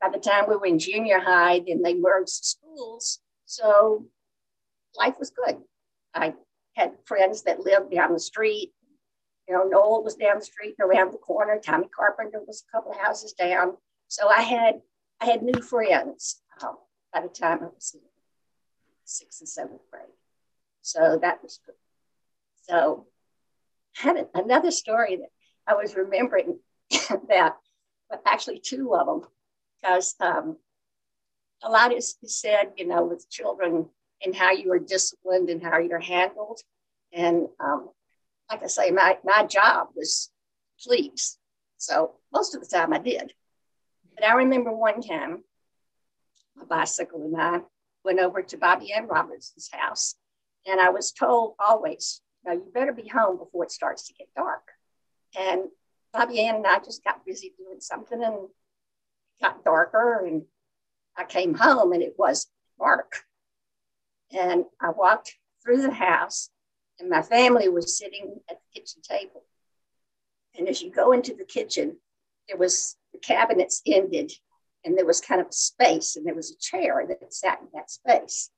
[0.00, 3.20] by the time we were in junior high, then they merged schools.
[3.46, 4.06] So
[4.96, 5.56] life was good.
[6.14, 6.34] I
[6.76, 8.72] had friends that lived down the street.
[9.48, 11.58] You know, Noel was down the street and around the corner.
[11.58, 13.76] Tommy Carpenter was a couple of houses down.
[14.08, 14.82] So I had
[15.20, 16.76] I had new friends um,
[17.12, 18.00] by the time I was in
[19.04, 20.04] sixth and seventh grade.
[20.82, 21.74] So that was good.
[22.68, 23.06] So
[23.98, 25.30] I had another story that
[25.66, 26.58] I was remembering
[27.28, 27.56] that,
[28.10, 29.22] but actually two of them
[29.80, 30.58] because um,
[31.62, 33.86] a lot is said, you know, with children
[34.24, 36.60] and how you are disciplined and how you're handled.
[37.12, 37.90] And um,
[38.50, 40.30] like I say, my, my job was
[40.82, 41.38] please.
[41.76, 43.32] So most of the time I did.
[44.14, 45.44] But I remember one time,
[46.56, 47.60] my bicycle and I
[48.04, 50.14] went over to Bobby Ann Robertson's house.
[50.66, 54.28] And I was told always, know, you better be home before it starts to get
[54.34, 54.62] dark.
[55.38, 55.64] And
[56.12, 58.48] Bobby Ann and I just got busy doing something and
[59.42, 60.42] got darker and
[61.16, 62.46] I came home and it was
[62.78, 63.25] dark.
[64.32, 66.50] And I walked through the house
[66.98, 69.44] and my family was sitting at the kitchen table.
[70.58, 71.96] And as you go into the kitchen,
[72.48, 74.32] there was the cabinets ended
[74.84, 77.68] and there was kind of a space and there was a chair that sat in
[77.74, 78.50] that space.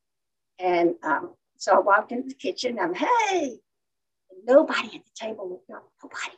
[0.59, 2.79] And um, so I walked into the kitchen.
[2.79, 3.59] I'm, hey,
[4.31, 6.37] and nobody at the table looked up, nobody.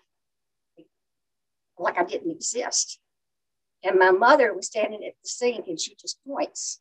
[1.79, 2.99] Like I didn't exist.
[3.83, 6.81] And my mother was standing at the sink and she just points.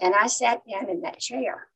[0.00, 1.68] And I sat down in that chair.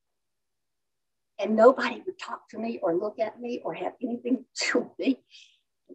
[1.38, 4.98] And nobody would talk to me or look at me or have anything to with
[4.98, 5.18] me.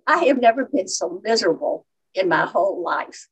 [0.05, 3.27] I have never been so miserable in my whole life.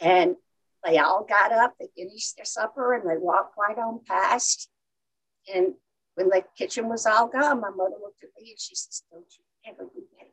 [0.00, 0.36] And
[0.84, 4.68] they all got up, they finished their supper, and they walked right on past.
[5.54, 5.74] And
[6.14, 9.26] when the kitchen was all gone, my mother looked at me and she says, Don't
[9.38, 10.30] you ever do that again.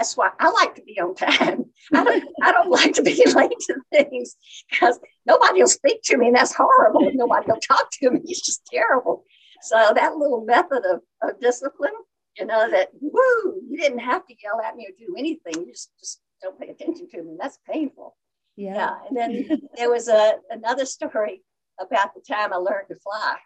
[0.00, 1.66] That's why I like to be on time.
[1.94, 4.34] I don't, I don't like to be late to things
[4.70, 7.10] because nobody will speak to me, and that's horrible.
[7.12, 8.20] Nobody will talk to me.
[8.24, 9.24] It's just terrible.
[9.62, 11.92] So that little method of, of discipline
[12.38, 15.54] you know, that woo, you didn't have to yell at me or do anything.
[15.54, 17.36] You just, just don't pay attention to me.
[17.38, 18.16] That's painful.
[18.56, 18.74] Yeah.
[18.74, 18.94] yeah.
[19.08, 21.42] And then there was a another story
[21.80, 23.36] about the time I learned to fly.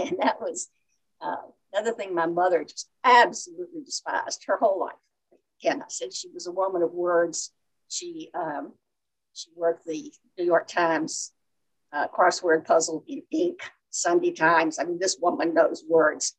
[0.00, 0.68] And that was
[1.20, 1.36] uh,
[1.72, 4.94] another thing my mother just absolutely despised her whole life.
[5.60, 7.52] Again, I said she was a woman of words.
[7.88, 8.72] She um,
[9.32, 11.32] she worked the New York Times
[11.92, 14.78] uh, crossword puzzle in ink, Sunday Times.
[14.78, 16.34] I mean, this woman knows words.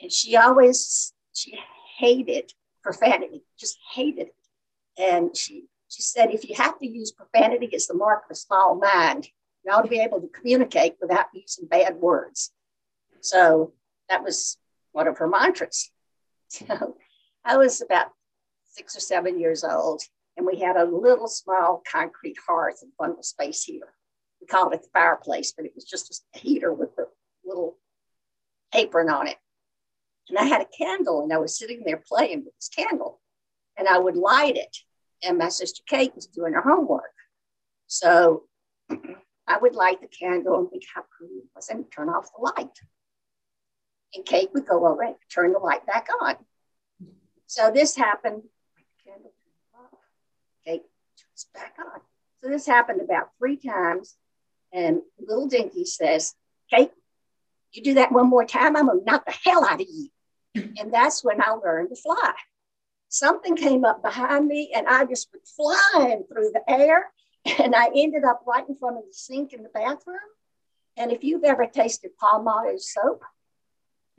[0.00, 1.58] And she always, she
[1.98, 4.34] hated profanity, just hated it.
[4.98, 8.34] And she, she said, if you have to use profanity, it's the mark of a
[8.34, 9.28] small mind.
[9.64, 12.52] You ought to be able to communicate without using bad words.
[13.20, 13.72] So
[14.08, 14.58] that was
[14.92, 15.90] one of her mantras.
[16.48, 16.98] So
[17.46, 18.08] I was about
[18.72, 20.02] six or seven years old,
[20.36, 23.94] and we had a little small concrete hearth and of space heater.
[24.40, 27.04] We called it the fireplace, but it was just a heater with a
[27.44, 27.76] little
[28.74, 29.36] apron on it.
[30.28, 33.20] And I had a candle and I was sitting there playing with this candle
[33.76, 34.76] and I would light it.
[35.22, 37.12] And my sister Kate was doing her homework.
[37.86, 38.44] So
[38.90, 42.42] I would light the candle and think how cool it was and turn off the
[42.42, 42.78] light.
[44.14, 46.36] And Kate would go over and turn the light back on.
[47.46, 48.42] So this happened.
[50.64, 50.82] Kate
[51.16, 52.00] turns back on.
[52.42, 54.16] So this happened about three times.
[54.72, 56.34] And little Dinky says,
[56.70, 56.90] Kate,
[57.72, 60.08] you do that one more time, I'm gonna knock the hell out of you.
[60.54, 62.32] And that's when I learned to fly.
[63.08, 67.10] Something came up behind me and I just went flying through the air.
[67.58, 70.18] And I ended up right in front of the sink in the bathroom.
[70.96, 73.24] And if you've ever tasted Palmolive soap,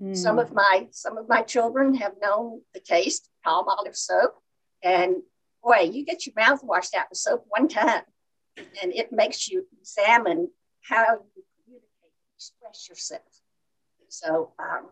[0.01, 0.15] mm.
[0.15, 4.42] some of my some of my children have known the taste Palmolive soap.
[4.83, 5.17] And
[5.63, 8.03] boy, you get your mouth washed out with soap one time,
[8.57, 10.49] and it makes you examine
[10.81, 11.87] how you communicate,
[12.35, 13.21] express yourself.
[14.09, 14.89] So um,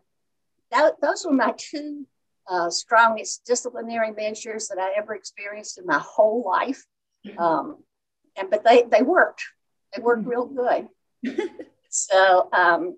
[0.72, 2.08] that, those were my two
[2.50, 6.84] uh, strongest disciplinary measures that I ever experienced in my whole life.
[7.26, 7.40] Mm-hmm.
[7.40, 7.78] Um,
[8.36, 9.44] and but they they worked.
[9.96, 10.88] They worked real good.
[11.90, 12.98] so um,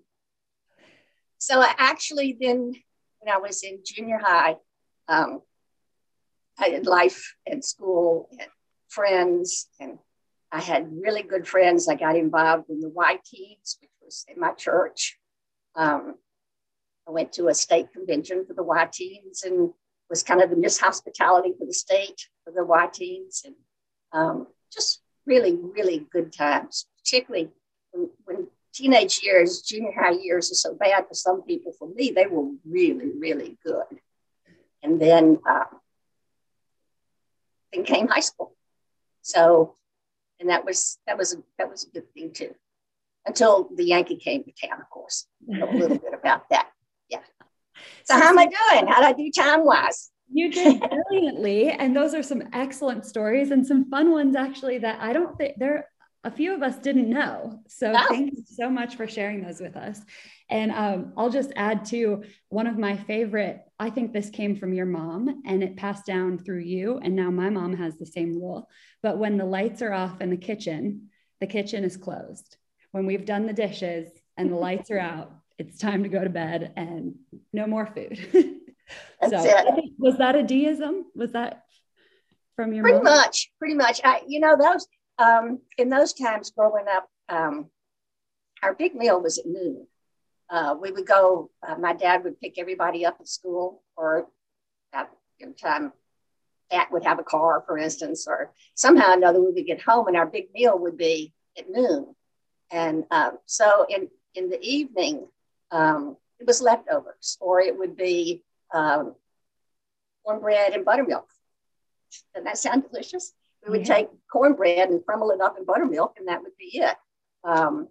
[1.39, 2.73] so I actually then
[3.19, 4.57] when I was in junior high,
[5.07, 5.41] um,
[6.59, 8.49] I had life and school and
[8.89, 9.97] friends, and
[10.51, 11.87] I had really good friends.
[11.87, 15.17] I got involved in the Y Teens, which was in my church.
[15.75, 16.15] Um,
[17.07, 19.73] I went to a state convention for the Y Teens and
[20.09, 23.43] was kind of the Miss Hospitality for the state for the Y Teens.
[23.45, 23.55] And
[24.11, 27.49] um, just really, really good times, particularly
[27.91, 31.71] when, when, teenage years, junior high years are so bad for some people.
[31.77, 33.99] For me, they were really, really good.
[34.81, 35.65] And then, uh,
[37.73, 38.55] then came high school.
[39.21, 39.75] So,
[40.39, 42.53] and that was that was a, that was a good thing too
[43.25, 45.27] until the Yankee came to town, of course.
[45.49, 46.69] a little bit about that.
[47.09, 47.19] Yeah.
[48.03, 48.87] So, how am I doing?
[48.87, 50.11] How did I do time wise?
[50.31, 51.69] You did brilliantly.
[51.69, 55.55] and those are some excellent stories and some fun ones, actually, that I don't think
[55.57, 55.87] there
[56.23, 57.59] a few of us didn't know.
[57.67, 58.05] So oh.
[58.09, 60.01] thank you so much for sharing those with us.
[60.53, 64.73] And um, I'll just add to one of my favorite, I think this came from
[64.73, 66.99] your mom and it passed down through you.
[67.03, 68.69] And now my mom has the same rule.
[69.01, 71.09] But when the lights are off in the kitchen,
[71.41, 72.57] the kitchen is closed
[72.93, 76.29] when we've done the dishes and the lights are out, it's time to go to
[76.29, 77.15] bed and
[77.51, 78.17] no more food.
[79.29, 81.05] so was that a deism?
[81.15, 81.63] Was that
[82.55, 83.15] from your pretty mom?
[83.15, 83.99] much, pretty much.
[84.03, 84.87] I, you know, those
[85.17, 87.65] um, in those times growing up, um,
[88.61, 89.87] our big meal was at noon.
[90.49, 91.49] Uh, we would go.
[91.67, 94.27] Uh, my dad would pick everybody up at school, or
[94.93, 95.09] at
[95.59, 95.91] time,
[96.71, 100.07] Dad would have a car, for instance, or somehow or another we would get home,
[100.07, 102.15] and our big meal would be at noon.
[102.71, 105.27] And um, so in, in the evening,
[105.71, 109.15] um, it was leftovers, or it would be um,
[110.25, 111.27] cornbread and buttermilk.
[112.33, 113.33] Doesn't that sound delicious?
[113.65, 113.95] We would yeah.
[113.95, 116.95] take cornbread and crumble it up in buttermilk, and that would be it.
[117.43, 117.87] Um,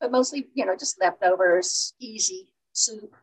[0.00, 3.14] but mostly, you know, just leftovers, easy soup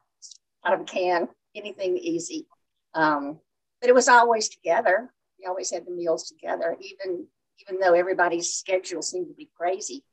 [0.66, 2.48] out of a can, anything easy.
[2.94, 3.40] Um,
[3.82, 5.12] but it was always together.
[5.40, 7.28] We always had the meals together, even
[7.62, 10.04] even though everybody's schedule seemed to be crazy.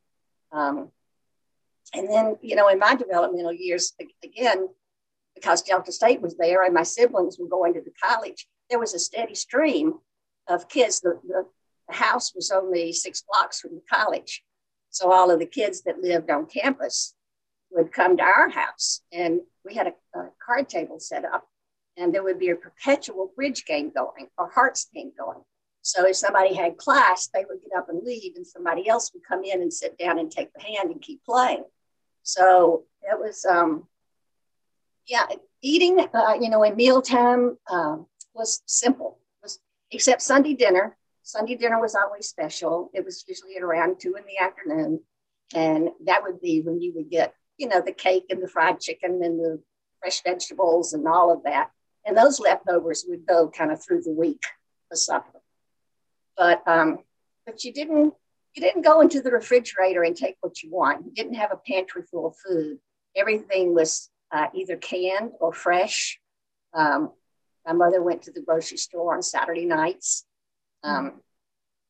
[0.52, 0.90] Um,
[1.94, 4.68] and then, you know, in my developmental years, again,
[5.34, 8.94] because Delta State was there and my siblings were going to the college, there was
[8.94, 9.94] a steady stream
[10.48, 11.00] of kids.
[11.00, 11.46] The, the,
[11.88, 14.42] the house was only six blocks from the college.
[14.92, 17.14] So all of the kids that lived on campus
[17.70, 21.48] would come to our house and we had a, a card table set up
[21.96, 25.40] and there would be a perpetual bridge game going or hearts game going.
[25.82, 29.24] So if somebody had class, they would get up and leave, and somebody else would
[29.24, 31.64] come in and sit down and take the hand and keep playing.
[32.22, 33.88] So it was, um,
[35.06, 35.26] yeah,
[35.60, 39.58] eating, uh, you know, in mealtime um, was simple, was,
[39.90, 40.96] except Sunday dinner.
[41.22, 42.90] Sunday dinner was always special.
[42.94, 45.00] It was usually at around two in the afternoon.
[45.54, 48.80] And that would be when you would get, you know, the cake and the fried
[48.80, 49.62] chicken and the
[50.00, 51.70] fresh vegetables and all of that.
[52.04, 54.42] And those leftovers would go kind of through the week
[54.88, 55.40] for supper.
[56.36, 56.98] But um,
[57.46, 58.14] but you didn't
[58.54, 61.04] you didn't go into the refrigerator and take what you want.
[61.06, 62.78] You didn't have a pantry full of food.
[63.14, 66.18] Everything was uh, either canned or fresh.
[66.74, 67.12] Um,
[67.66, 70.24] my mother went to the grocery store on Saturday nights.
[70.84, 71.20] Um,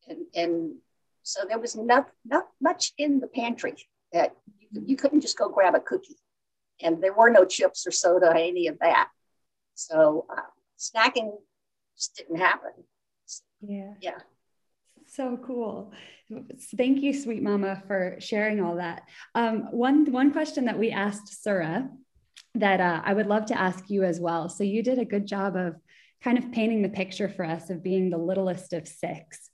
[0.09, 0.75] and, and
[1.23, 3.75] so there was not, not much in the pantry
[4.13, 4.35] that
[4.71, 6.19] you, you couldn't just go grab a cookie.
[6.81, 9.09] And there were no chips or soda or any of that.
[9.75, 10.43] So uh,
[10.79, 11.33] snacking
[11.97, 12.73] just didn't happen.
[13.61, 13.95] Yeah.
[14.01, 14.19] Yeah.
[15.07, 15.93] So cool.
[16.77, 19.03] Thank you, sweet mama, for sharing all that.
[19.35, 21.83] Um, one, one question that we asked Surah
[22.55, 24.49] that uh, I would love to ask you as well.
[24.49, 25.77] So you did a good job of
[26.23, 29.51] kind of painting the picture for us of being the littlest of six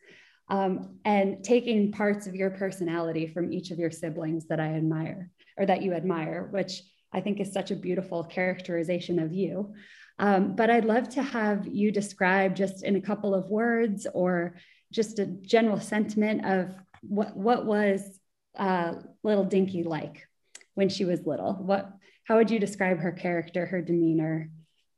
[0.51, 5.31] um, and taking parts of your personality from each of your siblings that I admire
[5.57, 9.75] or that you admire, which I think is such a beautiful characterization of you.
[10.19, 14.57] Um, but I'd love to have you describe just in a couple of words or
[14.93, 18.19] just a general sentiment of what what was
[18.57, 20.27] uh, little Dinky like
[20.75, 21.55] when she was little?
[21.55, 21.93] What
[22.25, 24.51] how would you describe her character, her demeanor,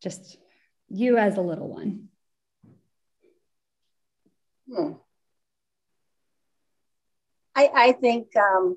[0.03, 0.39] just
[0.91, 2.09] you as a little one?
[4.69, 4.93] Hmm.
[7.55, 8.77] I, I think um,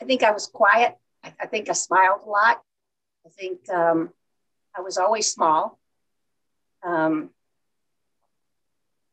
[0.00, 0.96] I think I was quiet.
[1.22, 2.60] I, I, think I smiled a lot.
[3.26, 4.10] I think um,
[4.76, 5.78] I was always small.
[6.82, 7.30] Um,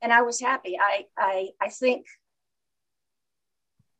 [0.02, 0.78] and I was happy.
[0.80, 2.06] I, I, I think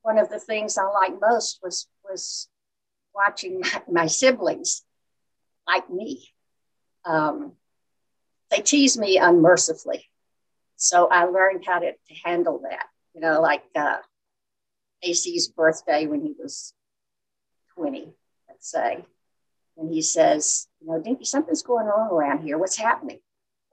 [0.02, 2.50] one of the things I liked most was, was
[3.14, 4.84] watching my, my siblings
[5.72, 6.28] like me.
[7.06, 7.54] Um,
[8.50, 10.06] they tease me unmercifully.
[10.76, 12.86] So I learned how to, to handle that.
[13.14, 13.98] You know, like uh,
[15.04, 16.74] AC's birthday when he was
[17.78, 18.14] 20,
[18.50, 19.06] let's say.
[19.78, 22.58] And he says, You know, Dinky, something's going on around here.
[22.58, 23.20] What's happening?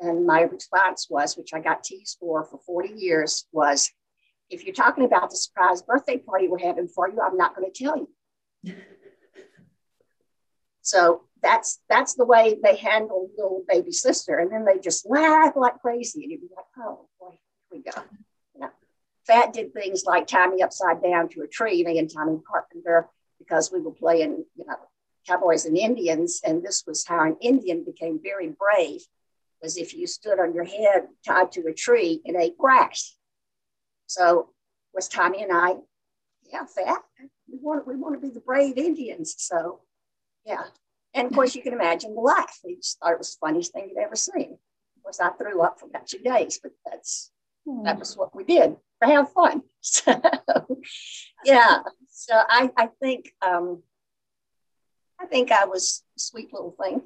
[0.01, 3.90] And my response was, which I got teased for for 40 years, was
[4.49, 7.70] if you're talking about the surprise birthday party we're having for you, I'm not going
[7.70, 7.96] to tell
[8.64, 8.74] you.
[10.82, 14.39] so that's that's the way they handle little baby sister.
[14.39, 16.22] And then they just laugh like crazy.
[16.22, 17.39] And you'd be like, oh boy, here
[17.70, 18.03] we go.
[18.59, 18.70] Know,
[19.26, 23.09] Fat did things like tie me upside down to a tree, me and Tommy Carpenter,
[23.39, 24.76] because we were playing, you know,
[25.26, 26.41] cowboys and Indians.
[26.45, 29.01] And this was how an Indian became very brave
[29.62, 33.16] was if you stood on your head tied to a tree and ate grass.
[34.07, 34.51] So
[34.95, 35.74] was Tommy and I,
[36.51, 37.03] yeah, fat.
[37.51, 39.34] We want we want to be the brave Indians.
[39.39, 39.80] So
[40.45, 40.64] yeah.
[41.18, 42.58] And of course you can imagine the laugh.
[42.64, 44.52] We just thought it was the funniest thing you'd ever seen.
[44.96, 47.32] Of course, I threw up for about two days, but that's
[47.66, 47.82] hmm.
[47.84, 49.62] that was what we did to have fun.
[49.80, 50.12] So
[51.44, 51.78] yeah.
[52.10, 53.82] So I, I think um,
[55.20, 57.02] I think I was a sweet little thing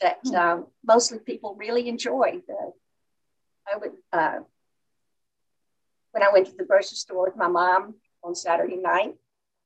[0.00, 0.34] that hmm.
[0.34, 2.42] um, mostly people really enjoyed.
[2.48, 2.70] Uh,
[3.70, 4.38] I would, uh,
[6.12, 9.14] when I went to the grocery store with my mom on Saturday night,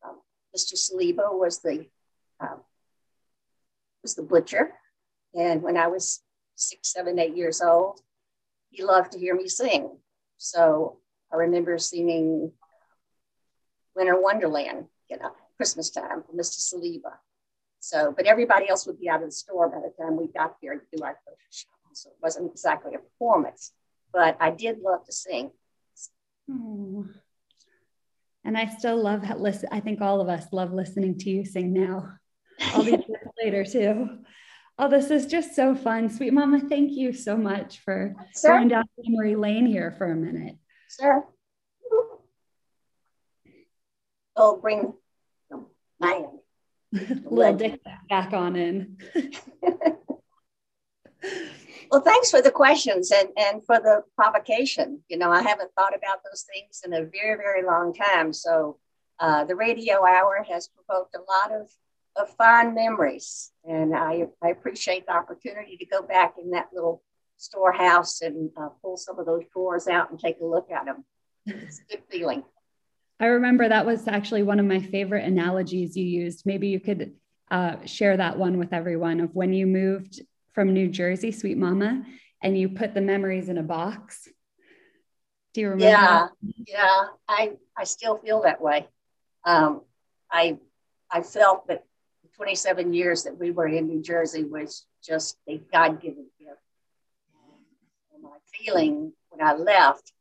[0.04, 0.18] um,
[0.56, 0.74] Mr.
[0.74, 1.86] Saliba was the
[2.40, 2.60] um,
[4.02, 4.72] was the butcher,
[5.34, 6.20] and when I was
[6.54, 8.00] six, seven, eight years old,
[8.70, 9.90] he loved to hear me sing.
[10.38, 10.98] So
[11.32, 12.52] I remember singing
[13.94, 16.58] Winter Wonderland, you know, Christmas time for Mr.
[16.58, 17.12] Saliba.
[17.80, 20.56] So, but everybody else would be out of the store by the time we got
[20.62, 21.94] there to do our photo shopping.
[21.94, 23.72] So it wasn't exactly a performance,
[24.12, 25.50] but I did love to sing.
[26.50, 27.06] Oh.
[28.44, 29.68] And I still love listen.
[29.72, 32.08] I think all of us love listening to you sing now,
[32.74, 33.01] all these
[33.42, 34.08] later too.
[34.78, 36.08] Oh, this is just so fun.
[36.08, 38.50] Sweet Mama, thank you so much for sure.
[38.50, 40.56] going down memory lane here for a minute.
[40.98, 41.28] Sure.
[44.34, 44.94] Oh, bring
[46.00, 46.24] my
[47.24, 48.96] little dick back on in.
[51.90, 55.00] well, thanks for the questions and, and for the provocation.
[55.08, 58.32] You know, I haven't thought about those things in a very, very long time.
[58.32, 58.78] So
[59.20, 61.70] uh, the radio hour has provoked a lot of
[62.16, 63.50] of fond memories.
[63.64, 67.02] And I, I appreciate the opportunity to go back in that little
[67.36, 71.04] storehouse and uh, pull some of those drawers out and take a look at them.
[71.46, 72.44] It's a good feeling.
[73.18, 76.44] I remember that was actually one of my favorite analogies you used.
[76.44, 77.14] Maybe you could
[77.50, 82.04] uh, share that one with everyone of when you moved from New Jersey, Sweet Mama,
[82.42, 84.28] and you put the memories in a box.
[85.54, 85.86] Do you remember?
[85.86, 86.28] Yeah,
[86.66, 87.04] yeah.
[87.28, 88.88] I I still feel that way.
[89.44, 89.82] Um,
[90.30, 90.58] I
[91.10, 91.84] I felt that
[92.42, 96.58] 27 years that we were in New Jersey was just a God given gift.
[98.12, 100.12] And my feeling when I left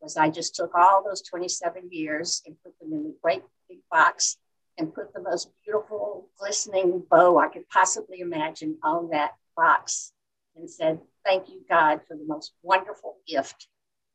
[0.00, 3.78] was I just took all those 27 years and put them in a great big
[3.92, 4.38] box
[4.76, 10.10] and put the most beautiful, glistening bow I could possibly imagine on that box
[10.56, 13.68] and said, Thank you, God, for the most wonderful gift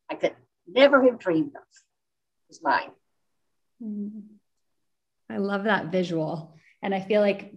[0.09, 0.35] I could
[0.67, 1.61] never have dreamed of.
[1.61, 2.91] It was mine.
[3.81, 4.19] Mm-hmm.
[5.29, 6.53] I love that visual.
[6.83, 7.53] And I feel like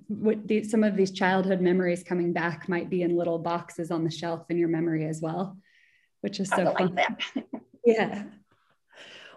[0.68, 4.44] some of these childhood memories coming back might be in little boxes on the shelf
[4.50, 5.58] in your memory as well,
[6.20, 6.94] which is so like fun.
[6.94, 7.18] That.
[7.84, 8.22] yeah.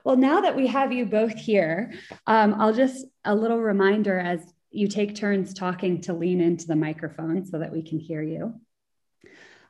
[0.03, 1.91] Well, now that we have you both here,
[2.27, 6.75] um, I'll just a little reminder as you take turns talking to lean into the
[6.75, 8.53] microphone so that we can hear you.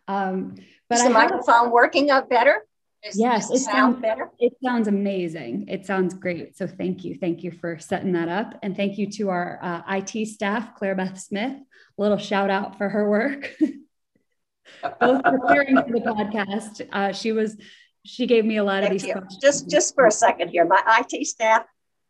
[0.09, 0.55] Um,
[0.89, 2.65] but is the microphone working up better?
[3.03, 4.29] Is, yes, it sounds better.
[4.39, 5.67] It sounds amazing.
[5.69, 6.57] It sounds great.
[6.57, 9.81] So thank you, thank you for setting that up, and thank you to our uh,
[9.87, 11.53] IT staff, Claire Beth Smith.
[11.53, 13.55] A little shout out for her work.
[14.99, 17.57] Both preparing for the podcast, uh, she was
[18.05, 19.13] she gave me a lot thank of these you.
[19.13, 19.41] questions.
[19.41, 21.65] Just just for a second here, my IT staff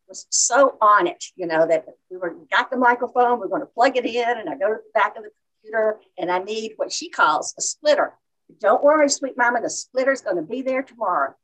[0.08, 3.68] was so on it, you know, that we were got the microphone, we're going to
[3.68, 5.30] plug it in, and I go to the back of the
[5.62, 8.14] computer, and I need what she calls a splitter
[8.60, 11.36] don't worry, sweet mama, the splitter's going to be there tomorrow.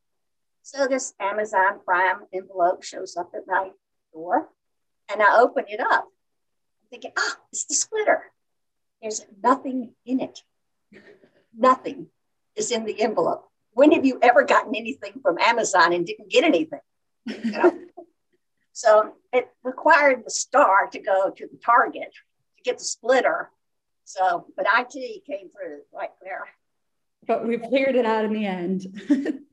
[0.64, 3.70] So this Amazon Prime envelope shows up at my
[4.14, 4.50] door,
[5.12, 6.06] and I open it up.
[6.06, 8.24] I'm thinking, ah, oh, it's the splitter.
[9.02, 10.42] There's nothing in it.
[11.56, 12.08] Nothing
[12.56, 13.48] is in the envelope.
[13.74, 16.80] When have you ever gotten anything from Amazon and didn't get anything?
[18.76, 22.12] So it required the star to go to the target
[22.58, 23.50] to get the splitter.
[24.04, 26.46] So, but IT came through right there
[27.28, 28.86] but we figured it out in the end.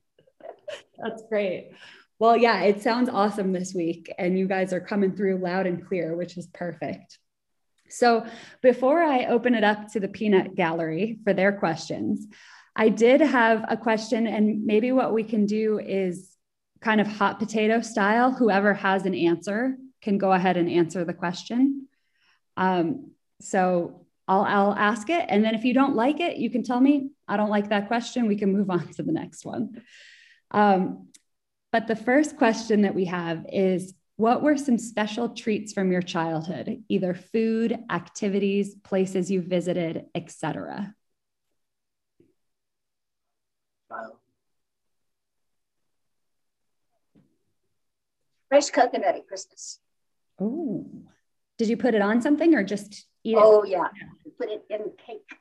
[0.99, 1.73] That's great.
[2.19, 5.85] Well, yeah, it sounds awesome this week, and you guys are coming through loud and
[5.85, 7.19] clear, which is perfect.
[7.89, 8.25] So,
[8.63, 12.27] before I open it up to the peanut gallery for their questions,
[12.75, 16.37] I did have a question, and maybe what we can do is
[16.81, 18.33] kind of hot potato style.
[18.33, 21.89] Whoever has an answer can go ahead and answer the question.
[22.57, 23.11] Um,
[23.41, 25.25] so, I'll, I'll ask it.
[25.29, 27.89] And then if you don't like it, you can tell me, I don't like that
[27.89, 28.27] question.
[28.27, 29.83] We can move on to the next one.
[30.51, 31.09] Um,
[31.73, 36.03] but the first question that we have is what were some special treats from your
[36.03, 40.95] childhood, either food, activities, places you visited, etc.?
[48.49, 49.79] Fresh coconut at Christmas.
[50.39, 50.87] Oh,
[51.59, 53.39] did you put it on something or just eat it?
[53.41, 53.89] Oh, yeah.
[54.25, 55.39] We put it in cake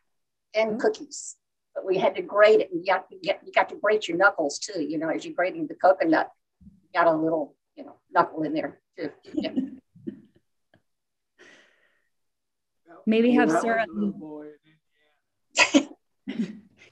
[0.53, 0.79] and mm-hmm.
[0.79, 1.35] cookies
[1.73, 2.69] but we had to grate it.
[2.71, 4.81] And you got to get, you got to grate your knuckles too.
[4.81, 6.29] You know, as you're grating the coconut,
[6.61, 9.09] you got a little, you know, knuckle in there too.
[9.33, 9.51] Yeah.
[13.05, 13.85] Maybe have Sarah.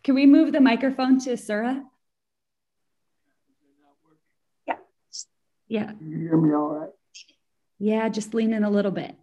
[0.04, 1.84] Can we move the microphone to Sarah?
[4.68, 4.78] Yeah.
[5.68, 5.92] Yeah.
[6.02, 6.90] you hear me all right?
[7.78, 9.16] Yeah, just lean in a little bit.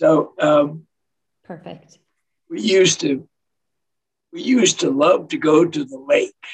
[0.00, 0.86] So um,
[1.44, 1.98] perfect.
[2.48, 3.28] We used to
[4.32, 6.46] we used to love to go to the lake,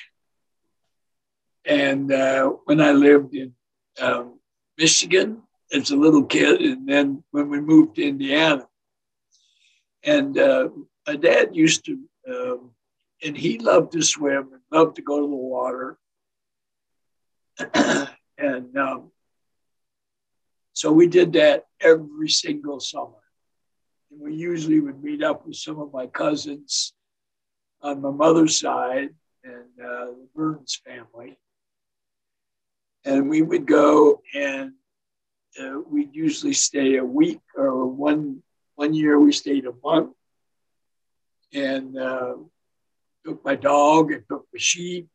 [1.65, 3.55] and uh, when I lived in
[4.01, 4.41] um,
[4.77, 5.43] Michigan
[5.73, 8.67] as a little kid, and then when we moved to Indiana,
[10.03, 10.71] and uh,
[11.07, 12.73] my dad used to, um,
[13.23, 15.99] and he loved to swim and loved to go to the water,
[18.39, 19.13] and um,
[20.73, 23.23] so we did that every single summer.
[24.17, 26.95] And we usually would meet up with some of my cousins
[27.83, 29.11] on my mother's side
[29.45, 31.39] and uh, the Burns family.
[33.05, 34.73] And we would go and
[35.61, 38.43] uh, we'd usually stay a week or one
[38.75, 40.15] one year we stayed a month
[41.55, 42.35] and uh,
[43.25, 45.09] took my dog and took the sheep,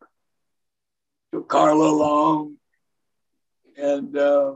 [1.32, 2.58] took Carla along.
[3.78, 4.56] And uh,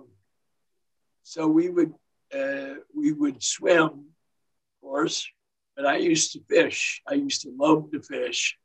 [1.24, 1.94] so we would
[2.34, 4.05] uh, we would swim
[4.96, 5.28] course,
[5.76, 7.02] but I used to fish.
[7.08, 8.58] I used to love to fish.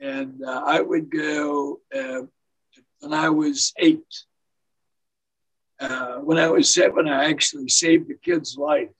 [0.00, 2.22] And uh, I would go uh,
[3.00, 4.12] when I was eight.
[5.80, 8.96] Uh, when I was seven, I actually saved a kid's life.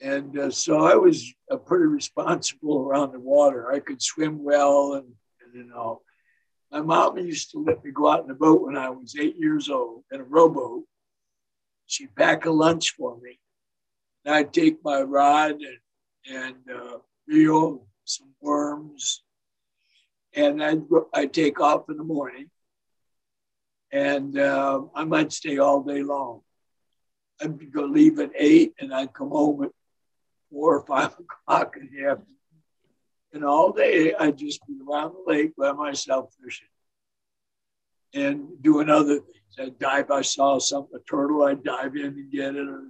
[0.00, 3.70] And uh, so I was uh, pretty responsible around the water.
[3.70, 5.08] I could swim well and,
[5.42, 6.00] and you know.
[6.72, 9.36] My mom used to let me go out in the boat when I was eight
[9.36, 10.84] years old in a rowboat.
[11.86, 13.40] She'd pack a lunch for me.
[14.24, 19.22] And I'd take my rod and, and uh, reel, some worms,
[20.34, 20.82] and I'd,
[21.14, 22.50] I'd take off in the morning.
[23.92, 26.42] And uh, I might stay all day long.
[27.40, 29.70] I'd go leave at eight and I'd come home at
[30.50, 31.14] four or five
[31.48, 32.26] o'clock in the afternoon.
[33.32, 36.68] And all day I'd just be around the lake by myself fishing
[38.14, 39.36] and doing other things.
[39.58, 42.84] I'd dive, I saw something, a turtle, I'd dive in and get it or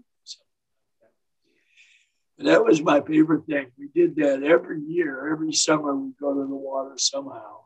[2.46, 3.70] that was my favorite thing.
[3.78, 5.30] We did that every year.
[5.32, 7.58] Every summer, we'd go to the water somehow.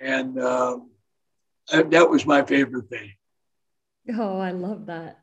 [0.00, 0.90] And um,
[1.70, 3.12] that was my favorite thing.
[4.16, 5.18] Oh, I love that.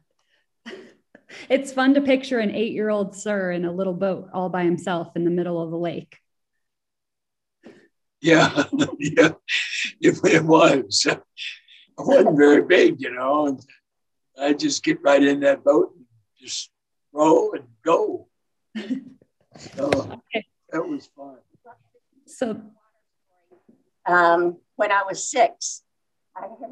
[1.49, 4.63] it's fun to picture an eight year old sir in a little boat all by
[4.63, 6.17] himself in the middle of the lake.
[8.19, 8.63] Yeah,
[8.97, 9.33] yeah,
[10.01, 11.05] it, it was.
[11.99, 13.47] It wasn't very big, you know.
[13.47, 13.59] And
[14.39, 16.05] I just get right in that boat and
[16.39, 16.71] just
[17.14, 18.28] row and go.
[18.76, 20.45] so okay.
[20.72, 21.38] that was fun.
[22.26, 22.62] So,
[24.05, 25.84] um, when I was six,
[26.36, 26.72] I had,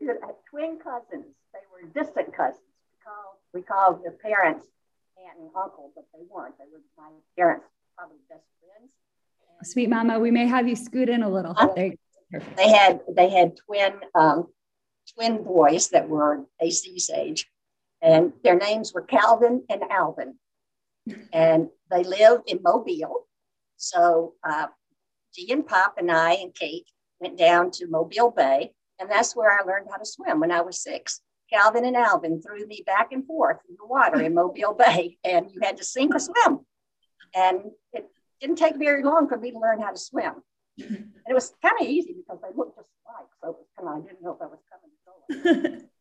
[0.00, 1.34] had twin cousins.
[1.52, 2.60] They were distant cousins.
[2.92, 4.66] We called, we called their parents
[5.24, 6.56] aunt and uncle, but they weren't.
[6.58, 8.90] They were my parents' probably best friends.
[9.58, 11.54] And Sweet Mama, we may have you scoot in a little.
[12.56, 14.48] They had they had twin um,
[15.14, 17.46] twin boys that were AC's age,
[18.04, 20.34] and their names were Calvin and Alvin,
[21.32, 23.26] and they lived in Mobile.
[23.78, 24.66] So uh,
[25.34, 26.86] G and Pop and I and Kate
[27.18, 30.60] went down to Mobile Bay, and that's where I learned how to swim when I
[30.60, 31.22] was six.
[31.50, 35.50] Calvin and Alvin threw me back and forth in the water in Mobile Bay, and
[35.50, 36.60] you had to sink or swim.
[37.34, 38.06] And it
[38.38, 40.34] didn't take very long for me to learn how to swim.
[40.78, 43.28] And it was kind of easy because they looked just alike.
[43.40, 45.88] So it was kind of, I didn't know if I was coming or going.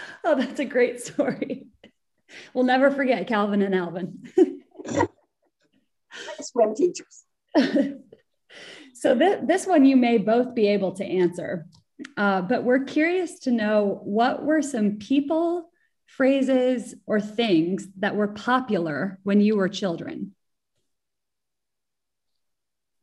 [0.24, 1.66] oh, that's a great story.
[2.52, 4.22] We'll never forget Calvin and Alvin.
[6.40, 7.24] Swim teachers.
[8.94, 11.66] so th- this one you may both be able to answer,
[12.16, 15.70] uh, but we're curious to know what were some people,
[16.06, 20.34] phrases, or things that were popular when you were children?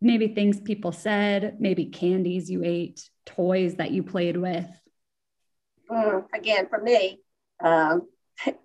[0.01, 4.67] Maybe things people said, maybe candies you ate, toys that you played with.
[5.89, 7.19] Mm, again, for me,
[7.63, 8.07] um,
[8.45, 8.57] it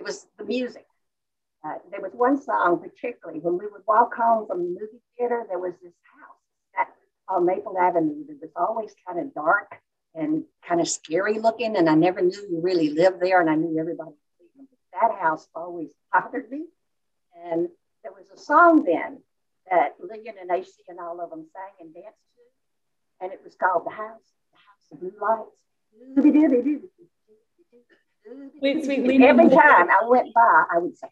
[0.00, 0.86] was the music.
[1.64, 5.44] Uh, there was one song particularly when we would walk home from the movie theater.
[5.48, 6.88] There was this house
[7.28, 9.76] on Maple Avenue that was always kind of dark
[10.14, 13.54] and kind of scary looking, and I never knew you really lived there, and I
[13.54, 14.12] knew everybody.
[14.92, 16.64] That house always bothered me,
[17.44, 17.68] and
[18.02, 19.22] there was a song then
[19.70, 23.54] that Lillian and AC and all of them sang and danced to, and it was
[23.54, 25.56] called "The House," "The House of Blue Lights."
[28.60, 29.22] Wait, sweet.
[29.22, 31.08] Every time I went by, I would say,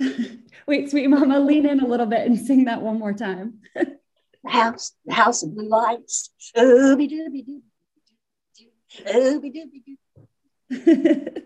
[0.66, 3.60] Wait, sweet mama, lean in a little bit and sing that one more time.
[3.74, 3.98] the
[4.46, 6.30] house, the house of blue lights.
[6.56, 7.62] Ooby dooby doo.
[9.06, 9.96] Ooby dooby doo.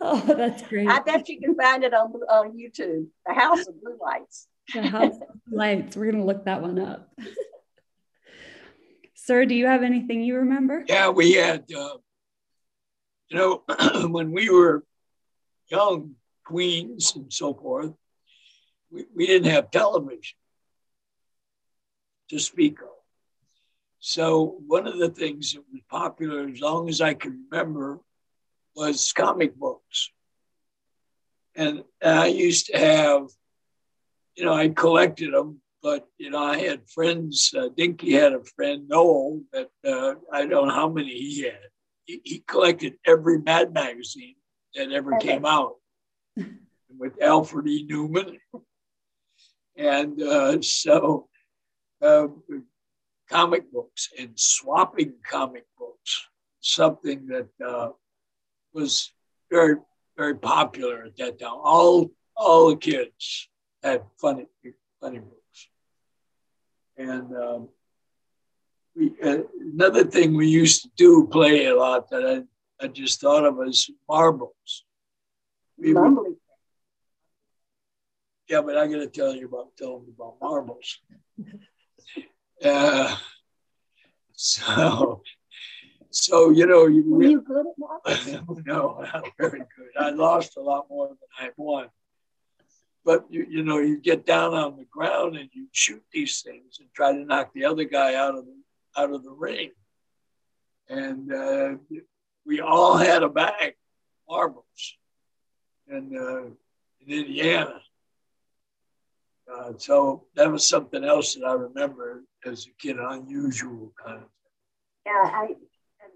[0.00, 0.88] oh, that's great.
[0.88, 3.08] I bet you can find it on, on YouTube.
[3.26, 4.46] The House of Blue Lights.
[4.72, 5.96] The House of Lights.
[5.96, 7.12] We're going to look that one up.
[9.14, 10.84] Sir, do you have anything you remember?
[10.86, 11.96] Yeah, we had, uh,
[13.28, 13.62] you know,
[14.08, 14.84] when we were
[15.68, 17.92] young queens and so forth,
[18.90, 20.36] we, we didn't have television
[22.28, 22.88] to speak of.
[24.00, 28.00] So one of the things that was popular, as long as I can remember,
[28.76, 30.10] was comic books.
[31.54, 33.28] And I used to have,
[34.36, 37.52] you know, I collected them but you know, I had friends.
[37.56, 41.68] Uh, Dinky had a friend, Noel, that uh, I don't know how many he had.
[42.06, 44.36] He, he collected every Mad magazine
[44.74, 45.74] that ever came out,
[46.98, 47.86] with Alfred E.
[47.86, 48.38] Neuman,
[49.76, 51.28] and uh, so
[52.00, 52.28] uh,
[53.30, 56.26] comic books and swapping comic books,
[56.60, 57.90] something that uh,
[58.72, 59.12] was
[59.50, 59.76] very
[60.16, 61.58] very popular at that time.
[61.62, 63.50] All all the kids
[63.84, 64.46] had funny
[65.00, 65.68] funny books.
[66.96, 67.68] And um,
[68.96, 69.38] we, uh,
[69.74, 73.60] another thing we used to do, play a lot that I, I just thought of
[73.66, 74.84] as marbles.
[75.76, 76.36] We would,
[78.48, 80.98] yeah, but I got to tell you about telling about marbles.
[82.64, 83.14] Uh,
[84.32, 85.20] so,
[86.10, 88.62] so you know, you, Were you good at marbles?
[88.64, 89.90] no, not very good.
[89.98, 91.88] I lost a lot more than I won.
[93.04, 96.78] But you, you know, you get down on the ground and you shoot these things
[96.80, 98.54] and try to knock the other guy out of the
[98.96, 99.70] out of the ring.
[100.88, 101.74] And uh,
[102.46, 104.96] we all had a bag of marbles
[105.88, 106.44] in, uh,
[107.00, 107.80] in Indiana.
[109.52, 114.22] Uh, so that was something else that I remember as a kid, unusual kind of.
[114.22, 114.28] Thing.
[115.06, 116.10] Yeah, I I'm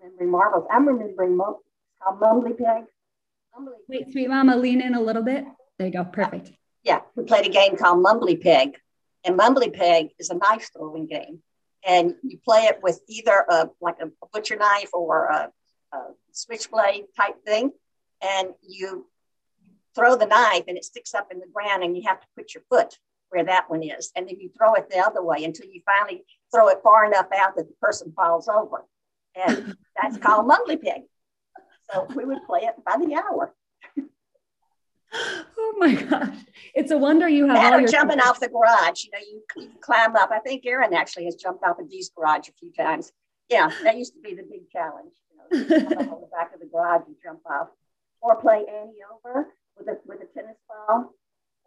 [0.00, 0.66] remembering marbles.
[0.70, 1.60] I'm remembering mo-
[2.02, 2.84] called Mumbly Peg.
[3.54, 5.44] Mumbly Wait, sweet mama, lean in a little bit.
[5.78, 6.04] There you go.
[6.04, 6.52] Perfect.
[6.84, 8.76] yeah, we played a game called Mumbly Peg.
[9.24, 11.42] And Mumbly Peg is a knife throwing game.
[11.86, 15.52] And you play it with either a like a butcher knife or a,
[15.92, 15.98] a
[16.32, 17.72] switchblade type thing.
[18.22, 19.06] And you
[19.94, 22.54] throw the knife and it sticks up in the ground and you have to put
[22.54, 22.98] your foot
[23.30, 24.12] where that one is.
[24.14, 26.24] And then you throw it the other way until you finally
[26.54, 28.84] throw it far enough out that the person falls over.
[29.34, 31.02] And that's called Mumbly Peg.
[31.92, 33.54] So we would play it by the hour.
[35.58, 36.36] Oh my gosh.
[36.74, 39.04] It's a wonder you have all your jumping off the garage.
[39.04, 40.30] You know, you, you climb up.
[40.30, 43.12] I think Aaron actually has jumped off of Dee's garage a few times.
[43.50, 45.12] Yeah, that used to be the big challenge.
[45.52, 47.68] You know, on the back of the garage and jump off,
[48.20, 51.12] or play Annie over with a with a tennis ball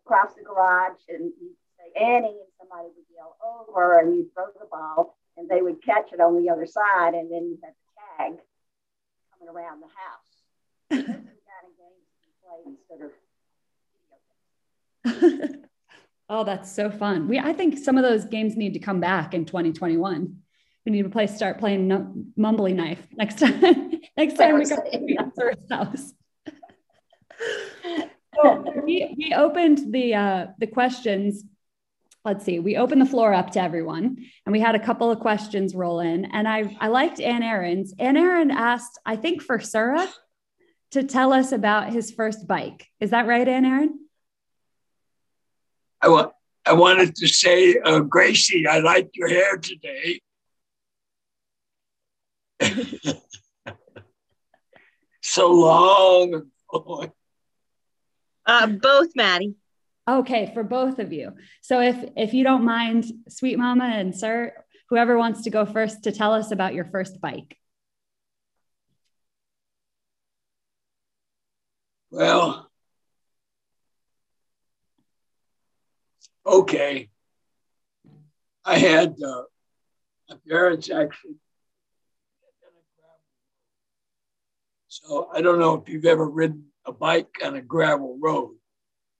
[0.05, 4.47] across the garage, and you say Annie, and somebody would yell over, and you throw
[4.59, 7.73] the ball, and they would catch it on the other side, and then you had
[7.73, 8.41] the tag
[9.31, 10.31] coming around the house.
[10.89, 13.11] Those are the kind of games we play instead of.
[16.29, 17.27] oh, that's so fun.
[17.27, 20.37] We I think some of those games need to come back in 2021.
[20.85, 23.61] We need to play start playing no, mumbly knife next time.
[24.17, 26.13] next time we go to the answer's house.
[28.43, 31.43] so we, we opened the uh, the questions.
[32.25, 32.59] Let's see.
[32.59, 35.99] We opened the floor up to everyone, and we had a couple of questions roll
[35.99, 36.25] in.
[36.25, 37.93] And I I liked Ann Aaron's.
[37.97, 40.07] Ann Aaron asked, I think for Sura,
[40.91, 42.87] to tell us about his first bike.
[42.99, 43.99] Is that right, Ann Aaron?
[46.01, 46.31] I want.
[46.65, 50.21] I wanted to say, uh, Gracie, I like your hair today.
[55.21, 57.11] so long and.
[58.45, 59.55] Uh, both, Maddie.
[60.07, 61.33] Okay, for both of you.
[61.61, 64.53] So if if you don't mind, sweet mama and sir,
[64.89, 67.55] whoever wants to go first to tell us about your first bike.
[72.11, 72.68] Well,
[76.49, 77.09] okay.
[78.65, 79.43] I had uh,
[80.29, 81.35] my parents actually.
[84.87, 88.55] So I don't know if you've ever ridden a bike on a gravel road,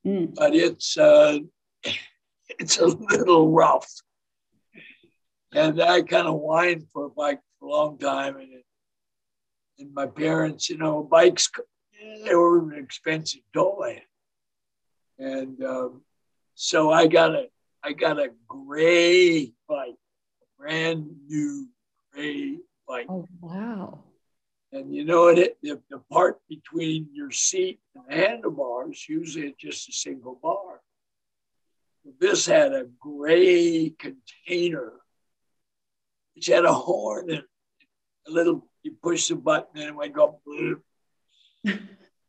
[0.05, 0.33] Mm.
[0.33, 1.39] but it's uh,
[2.59, 3.89] it's a little rough.
[5.53, 8.65] And I kind of whined for a bike for a long time, and it,
[9.77, 11.49] and my parents, you know, bikes
[12.25, 14.01] they were an expensive toy,
[15.17, 16.01] and um,
[16.61, 17.45] so I got a
[17.81, 21.69] I got a gray bike, a brand new
[22.11, 23.05] gray bike.
[23.07, 24.03] Oh wow.
[24.73, 29.57] And you know it, the, the part between your seat and the handlebars, usually it's
[29.57, 30.81] just a single bar.
[32.19, 34.91] This had a gray container,
[36.35, 37.43] which had a horn and
[38.27, 40.41] a little, you push the button and it would go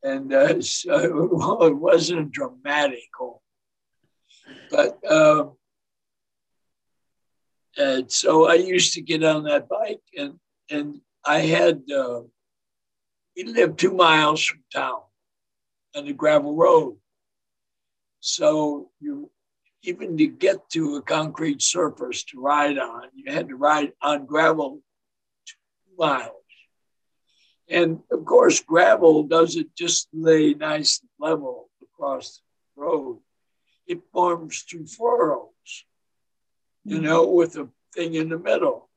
[0.04, 3.40] and uh, so well, it wasn't dramatic horn.
[4.70, 5.52] But um,
[7.76, 10.38] and so I used to get on that bike and,
[10.70, 12.20] and I had, uh,
[13.36, 15.00] we lived two miles from town
[15.96, 16.96] on the gravel road.
[18.20, 19.30] So you,
[19.82, 24.26] even to get to a concrete surface to ride on, you had to ride on
[24.26, 24.82] gravel
[25.46, 26.32] two miles.
[27.68, 32.42] And of course, gravel doesn't just lay nice level across
[32.76, 33.20] the road.
[33.90, 35.70] It forms two furrows,
[36.84, 38.88] you know, with a thing in the middle.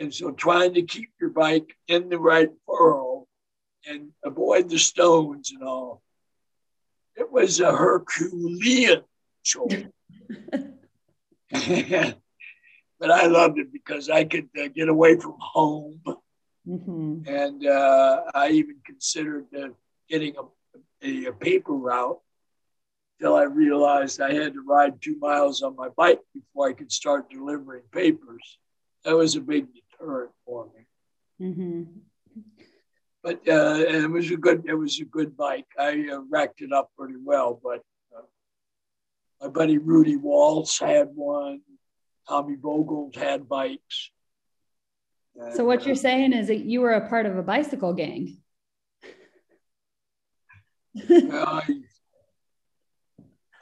[0.00, 3.28] And so trying to keep your bike in the right furrow
[3.86, 6.02] and avoid the stones and all,
[7.14, 9.02] it was a Herculean
[9.44, 9.68] chore.
[13.00, 16.02] but I loved it because I could uh, get away from home.
[16.66, 17.26] Mhm.
[17.28, 19.68] And uh, I even considered uh,
[20.08, 20.42] getting a,
[21.06, 22.20] a, a paper route
[23.20, 26.90] till I realized I had to ride two miles on my bike before I could
[26.90, 28.58] start delivering papers.
[29.04, 31.46] That was a big deterrent for me.
[31.46, 31.86] Mhm.
[33.22, 35.66] But uh, and it was a good it was a good bike.
[35.78, 37.82] I uh, racked it up pretty well, but
[38.16, 38.22] uh,
[39.42, 41.60] my buddy Rudy Waltz had one.
[42.28, 44.10] Tommy Vogel had bikes.
[45.54, 48.36] so what you're saying is that you were a part of a bicycle gang.
[51.08, 51.82] I,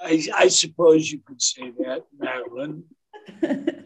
[0.00, 2.84] I, I suppose you could say that, Madeline.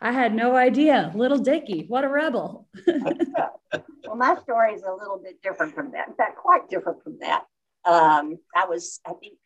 [0.00, 1.12] I had no idea.
[1.14, 2.68] Little Dicky, what a rebel.
[2.86, 6.08] well, my story is a little bit different from that.
[6.08, 7.44] In fact, quite different from that.
[7.84, 9.38] Um, I was, I think,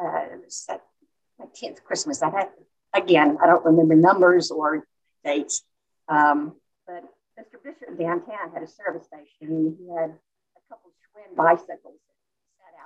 [0.00, 0.66] uh, it was
[1.38, 2.22] my 10th Christmas.
[2.22, 2.48] I had,
[2.94, 4.86] again, I don't remember numbers or
[5.24, 5.64] dates,
[6.08, 6.54] um,
[6.86, 7.02] but
[7.38, 7.62] Mr.
[7.62, 9.76] Bishop downtown had a service station.
[9.78, 11.98] He had a couple of Schwinn bicycles.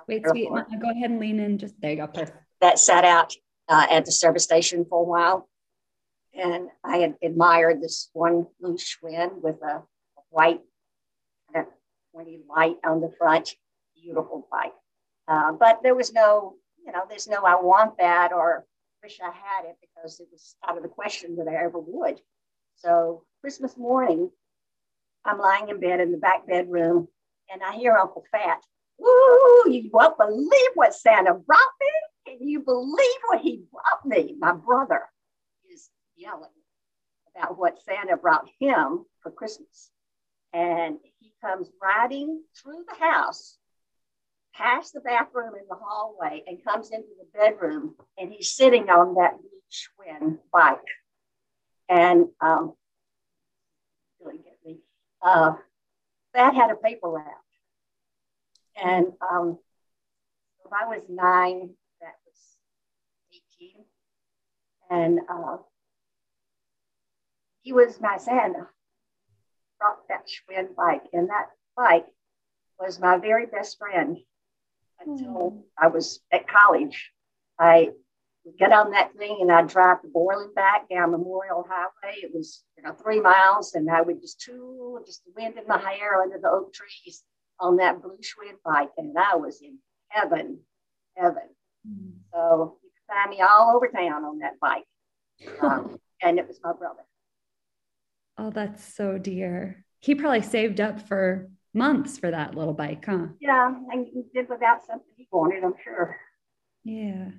[0.07, 1.57] Wait, sweet, go ahead and lean in.
[1.57, 2.07] Just there you go.
[2.07, 2.37] Perfect.
[2.61, 3.33] That sat out
[3.69, 5.49] uh, at the service station for a while.
[6.33, 10.61] And I had admired this one blue Schwinn with a, a white
[11.53, 11.73] kind of
[12.13, 13.55] pointy light on the front.
[14.01, 14.73] Beautiful bike.
[15.27, 18.65] Uh, but there was no, you know, there's no I want that or
[19.03, 22.19] wish I had it because it was out of the question that I ever would.
[22.75, 24.29] So Christmas morning,
[25.25, 27.07] I'm lying in bed in the back bedroom
[27.51, 28.63] and I hear Uncle Fat,
[29.01, 31.87] Ooh, you won't believe what Santa brought me.
[32.27, 34.35] Can you believe what he brought me?
[34.37, 35.01] My brother
[35.73, 36.49] is yelling
[37.35, 39.89] about what Santa brought him for Christmas.
[40.53, 43.57] And he comes riding through the house,
[44.53, 47.95] past the bathroom in the hallway, and comes into the bedroom.
[48.17, 49.37] And he's sitting on that
[49.71, 50.79] Schwinn bike.
[51.89, 52.73] And um.
[55.23, 55.53] Uh,
[56.33, 57.25] that had a paper route.
[58.81, 59.59] And um,
[60.65, 61.69] if I was nine,
[62.01, 62.57] that was
[63.59, 63.75] 18.
[64.89, 65.57] And uh,
[67.61, 68.67] he was my Santa,
[69.79, 71.03] brought that Schwinn bike.
[71.13, 72.07] And that bike
[72.79, 74.17] was my very best friend
[75.05, 75.61] until mm.
[75.77, 77.11] I was at college.
[77.59, 77.89] I
[78.57, 82.17] get on that thing and I'd drive to Borland back down Memorial Highway.
[82.23, 85.67] It was you know three miles, and I would just tool, just the wind in
[85.67, 87.23] my hair under the oak trees
[87.61, 89.77] on that blue Schwinn bike, and I was in
[90.09, 90.59] heaven,
[91.15, 91.49] heaven.
[91.87, 92.13] Mm.
[92.33, 94.83] So you could find me all over town on that bike,
[95.61, 97.03] um, and it was my brother.
[98.37, 99.85] Oh, that's so dear.
[99.99, 103.27] He probably saved up for months for that little bike, huh?
[103.39, 106.17] Yeah, and he did without something he wanted, I'm sure.
[106.83, 107.29] Yeah.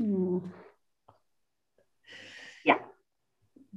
[0.00, 0.44] Oh.
[2.64, 2.78] Yeah.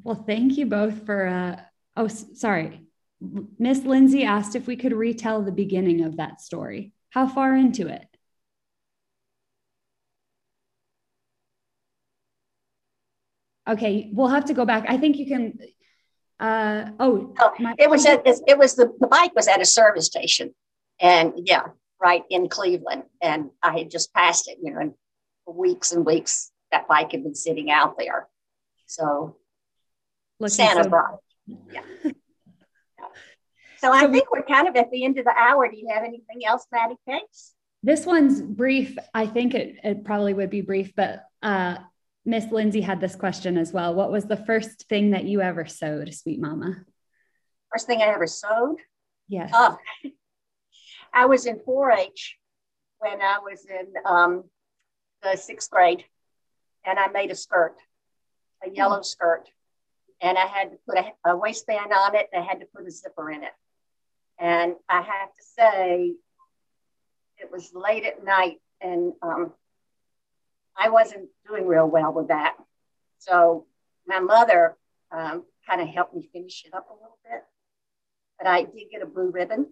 [0.03, 1.27] Well, thank you both for.
[1.27, 1.59] Uh,
[1.95, 2.86] oh, sorry.
[3.19, 6.93] Miss Lindsay asked if we could retell the beginning of that story.
[7.09, 8.05] How far into it?
[13.67, 14.85] Okay, we'll have to go back.
[14.87, 15.59] I think you can.
[16.39, 19.65] Uh, oh, oh my- it was at, it was the, the bike was at a
[19.65, 20.53] service station,
[21.01, 21.63] and yeah,
[22.01, 24.93] right in Cleveland, and I had just passed it, you know, and
[25.45, 28.27] for weeks and weeks that bike had been sitting out there.
[28.85, 29.37] So
[30.39, 31.19] Looking Santa so- brought.
[31.73, 32.11] Yeah.
[33.79, 35.69] So I think we, are kind of at the end of the hour.
[35.69, 37.53] Do you have anything else, Maddie Cakes?
[37.83, 38.97] This one's brief.
[39.13, 41.77] I think it, it probably would be brief, but uh,
[42.25, 43.93] Miss Lindsay had this question as well.
[43.93, 46.83] What was the first thing that you ever sewed, sweet mama?
[47.71, 48.77] First thing I ever sewed?
[49.29, 49.51] Yes.
[49.53, 49.77] Oh,
[51.13, 52.37] I was in 4 H
[52.99, 54.43] when I was in um,
[55.21, 56.03] the sixth grade,
[56.85, 57.75] and I made a skirt,
[58.65, 59.49] a yellow skirt,
[60.21, 62.27] and I had to put a, a waistband on it.
[62.33, 63.51] And I had to put a zipper in it.
[64.39, 66.13] And I have to say,
[67.39, 69.53] it was late at night and um,
[70.77, 72.55] I wasn't doing real well with that.
[73.19, 73.65] So
[74.05, 74.75] my mother
[75.11, 77.43] um, kind of helped me finish it up a little bit.
[78.37, 79.67] But I did get a blue ribbon.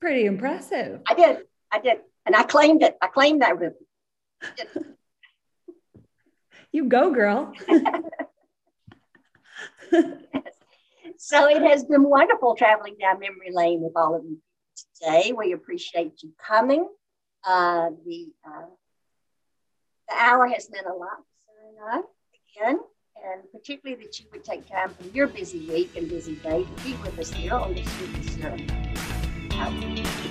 [0.00, 1.00] Pretty impressive.
[1.08, 1.38] I did.
[1.72, 1.98] I did.
[2.26, 2.96] And I claimed it.
[3.00, 3.84] I claimed that ribbon.
[6.72, 7.52] you go, girl.
[11.20, 14.38] So it has been wonderful traveling down memory lane with all of you
[15.00, 15.32] today.
[15.36, 16.88] We appreciate you coming.
[17.44, 18.66] Uh, the, uh,
[20.08, 21.18] the hour has meant a lot
[21.88, 22.04] to
[22.56, 22.78] again,
[23.16, 26.84] and particularly that you would take time from your busy week and busy day to
[26.84, 30.27] be with us here on the Sweet Sarah.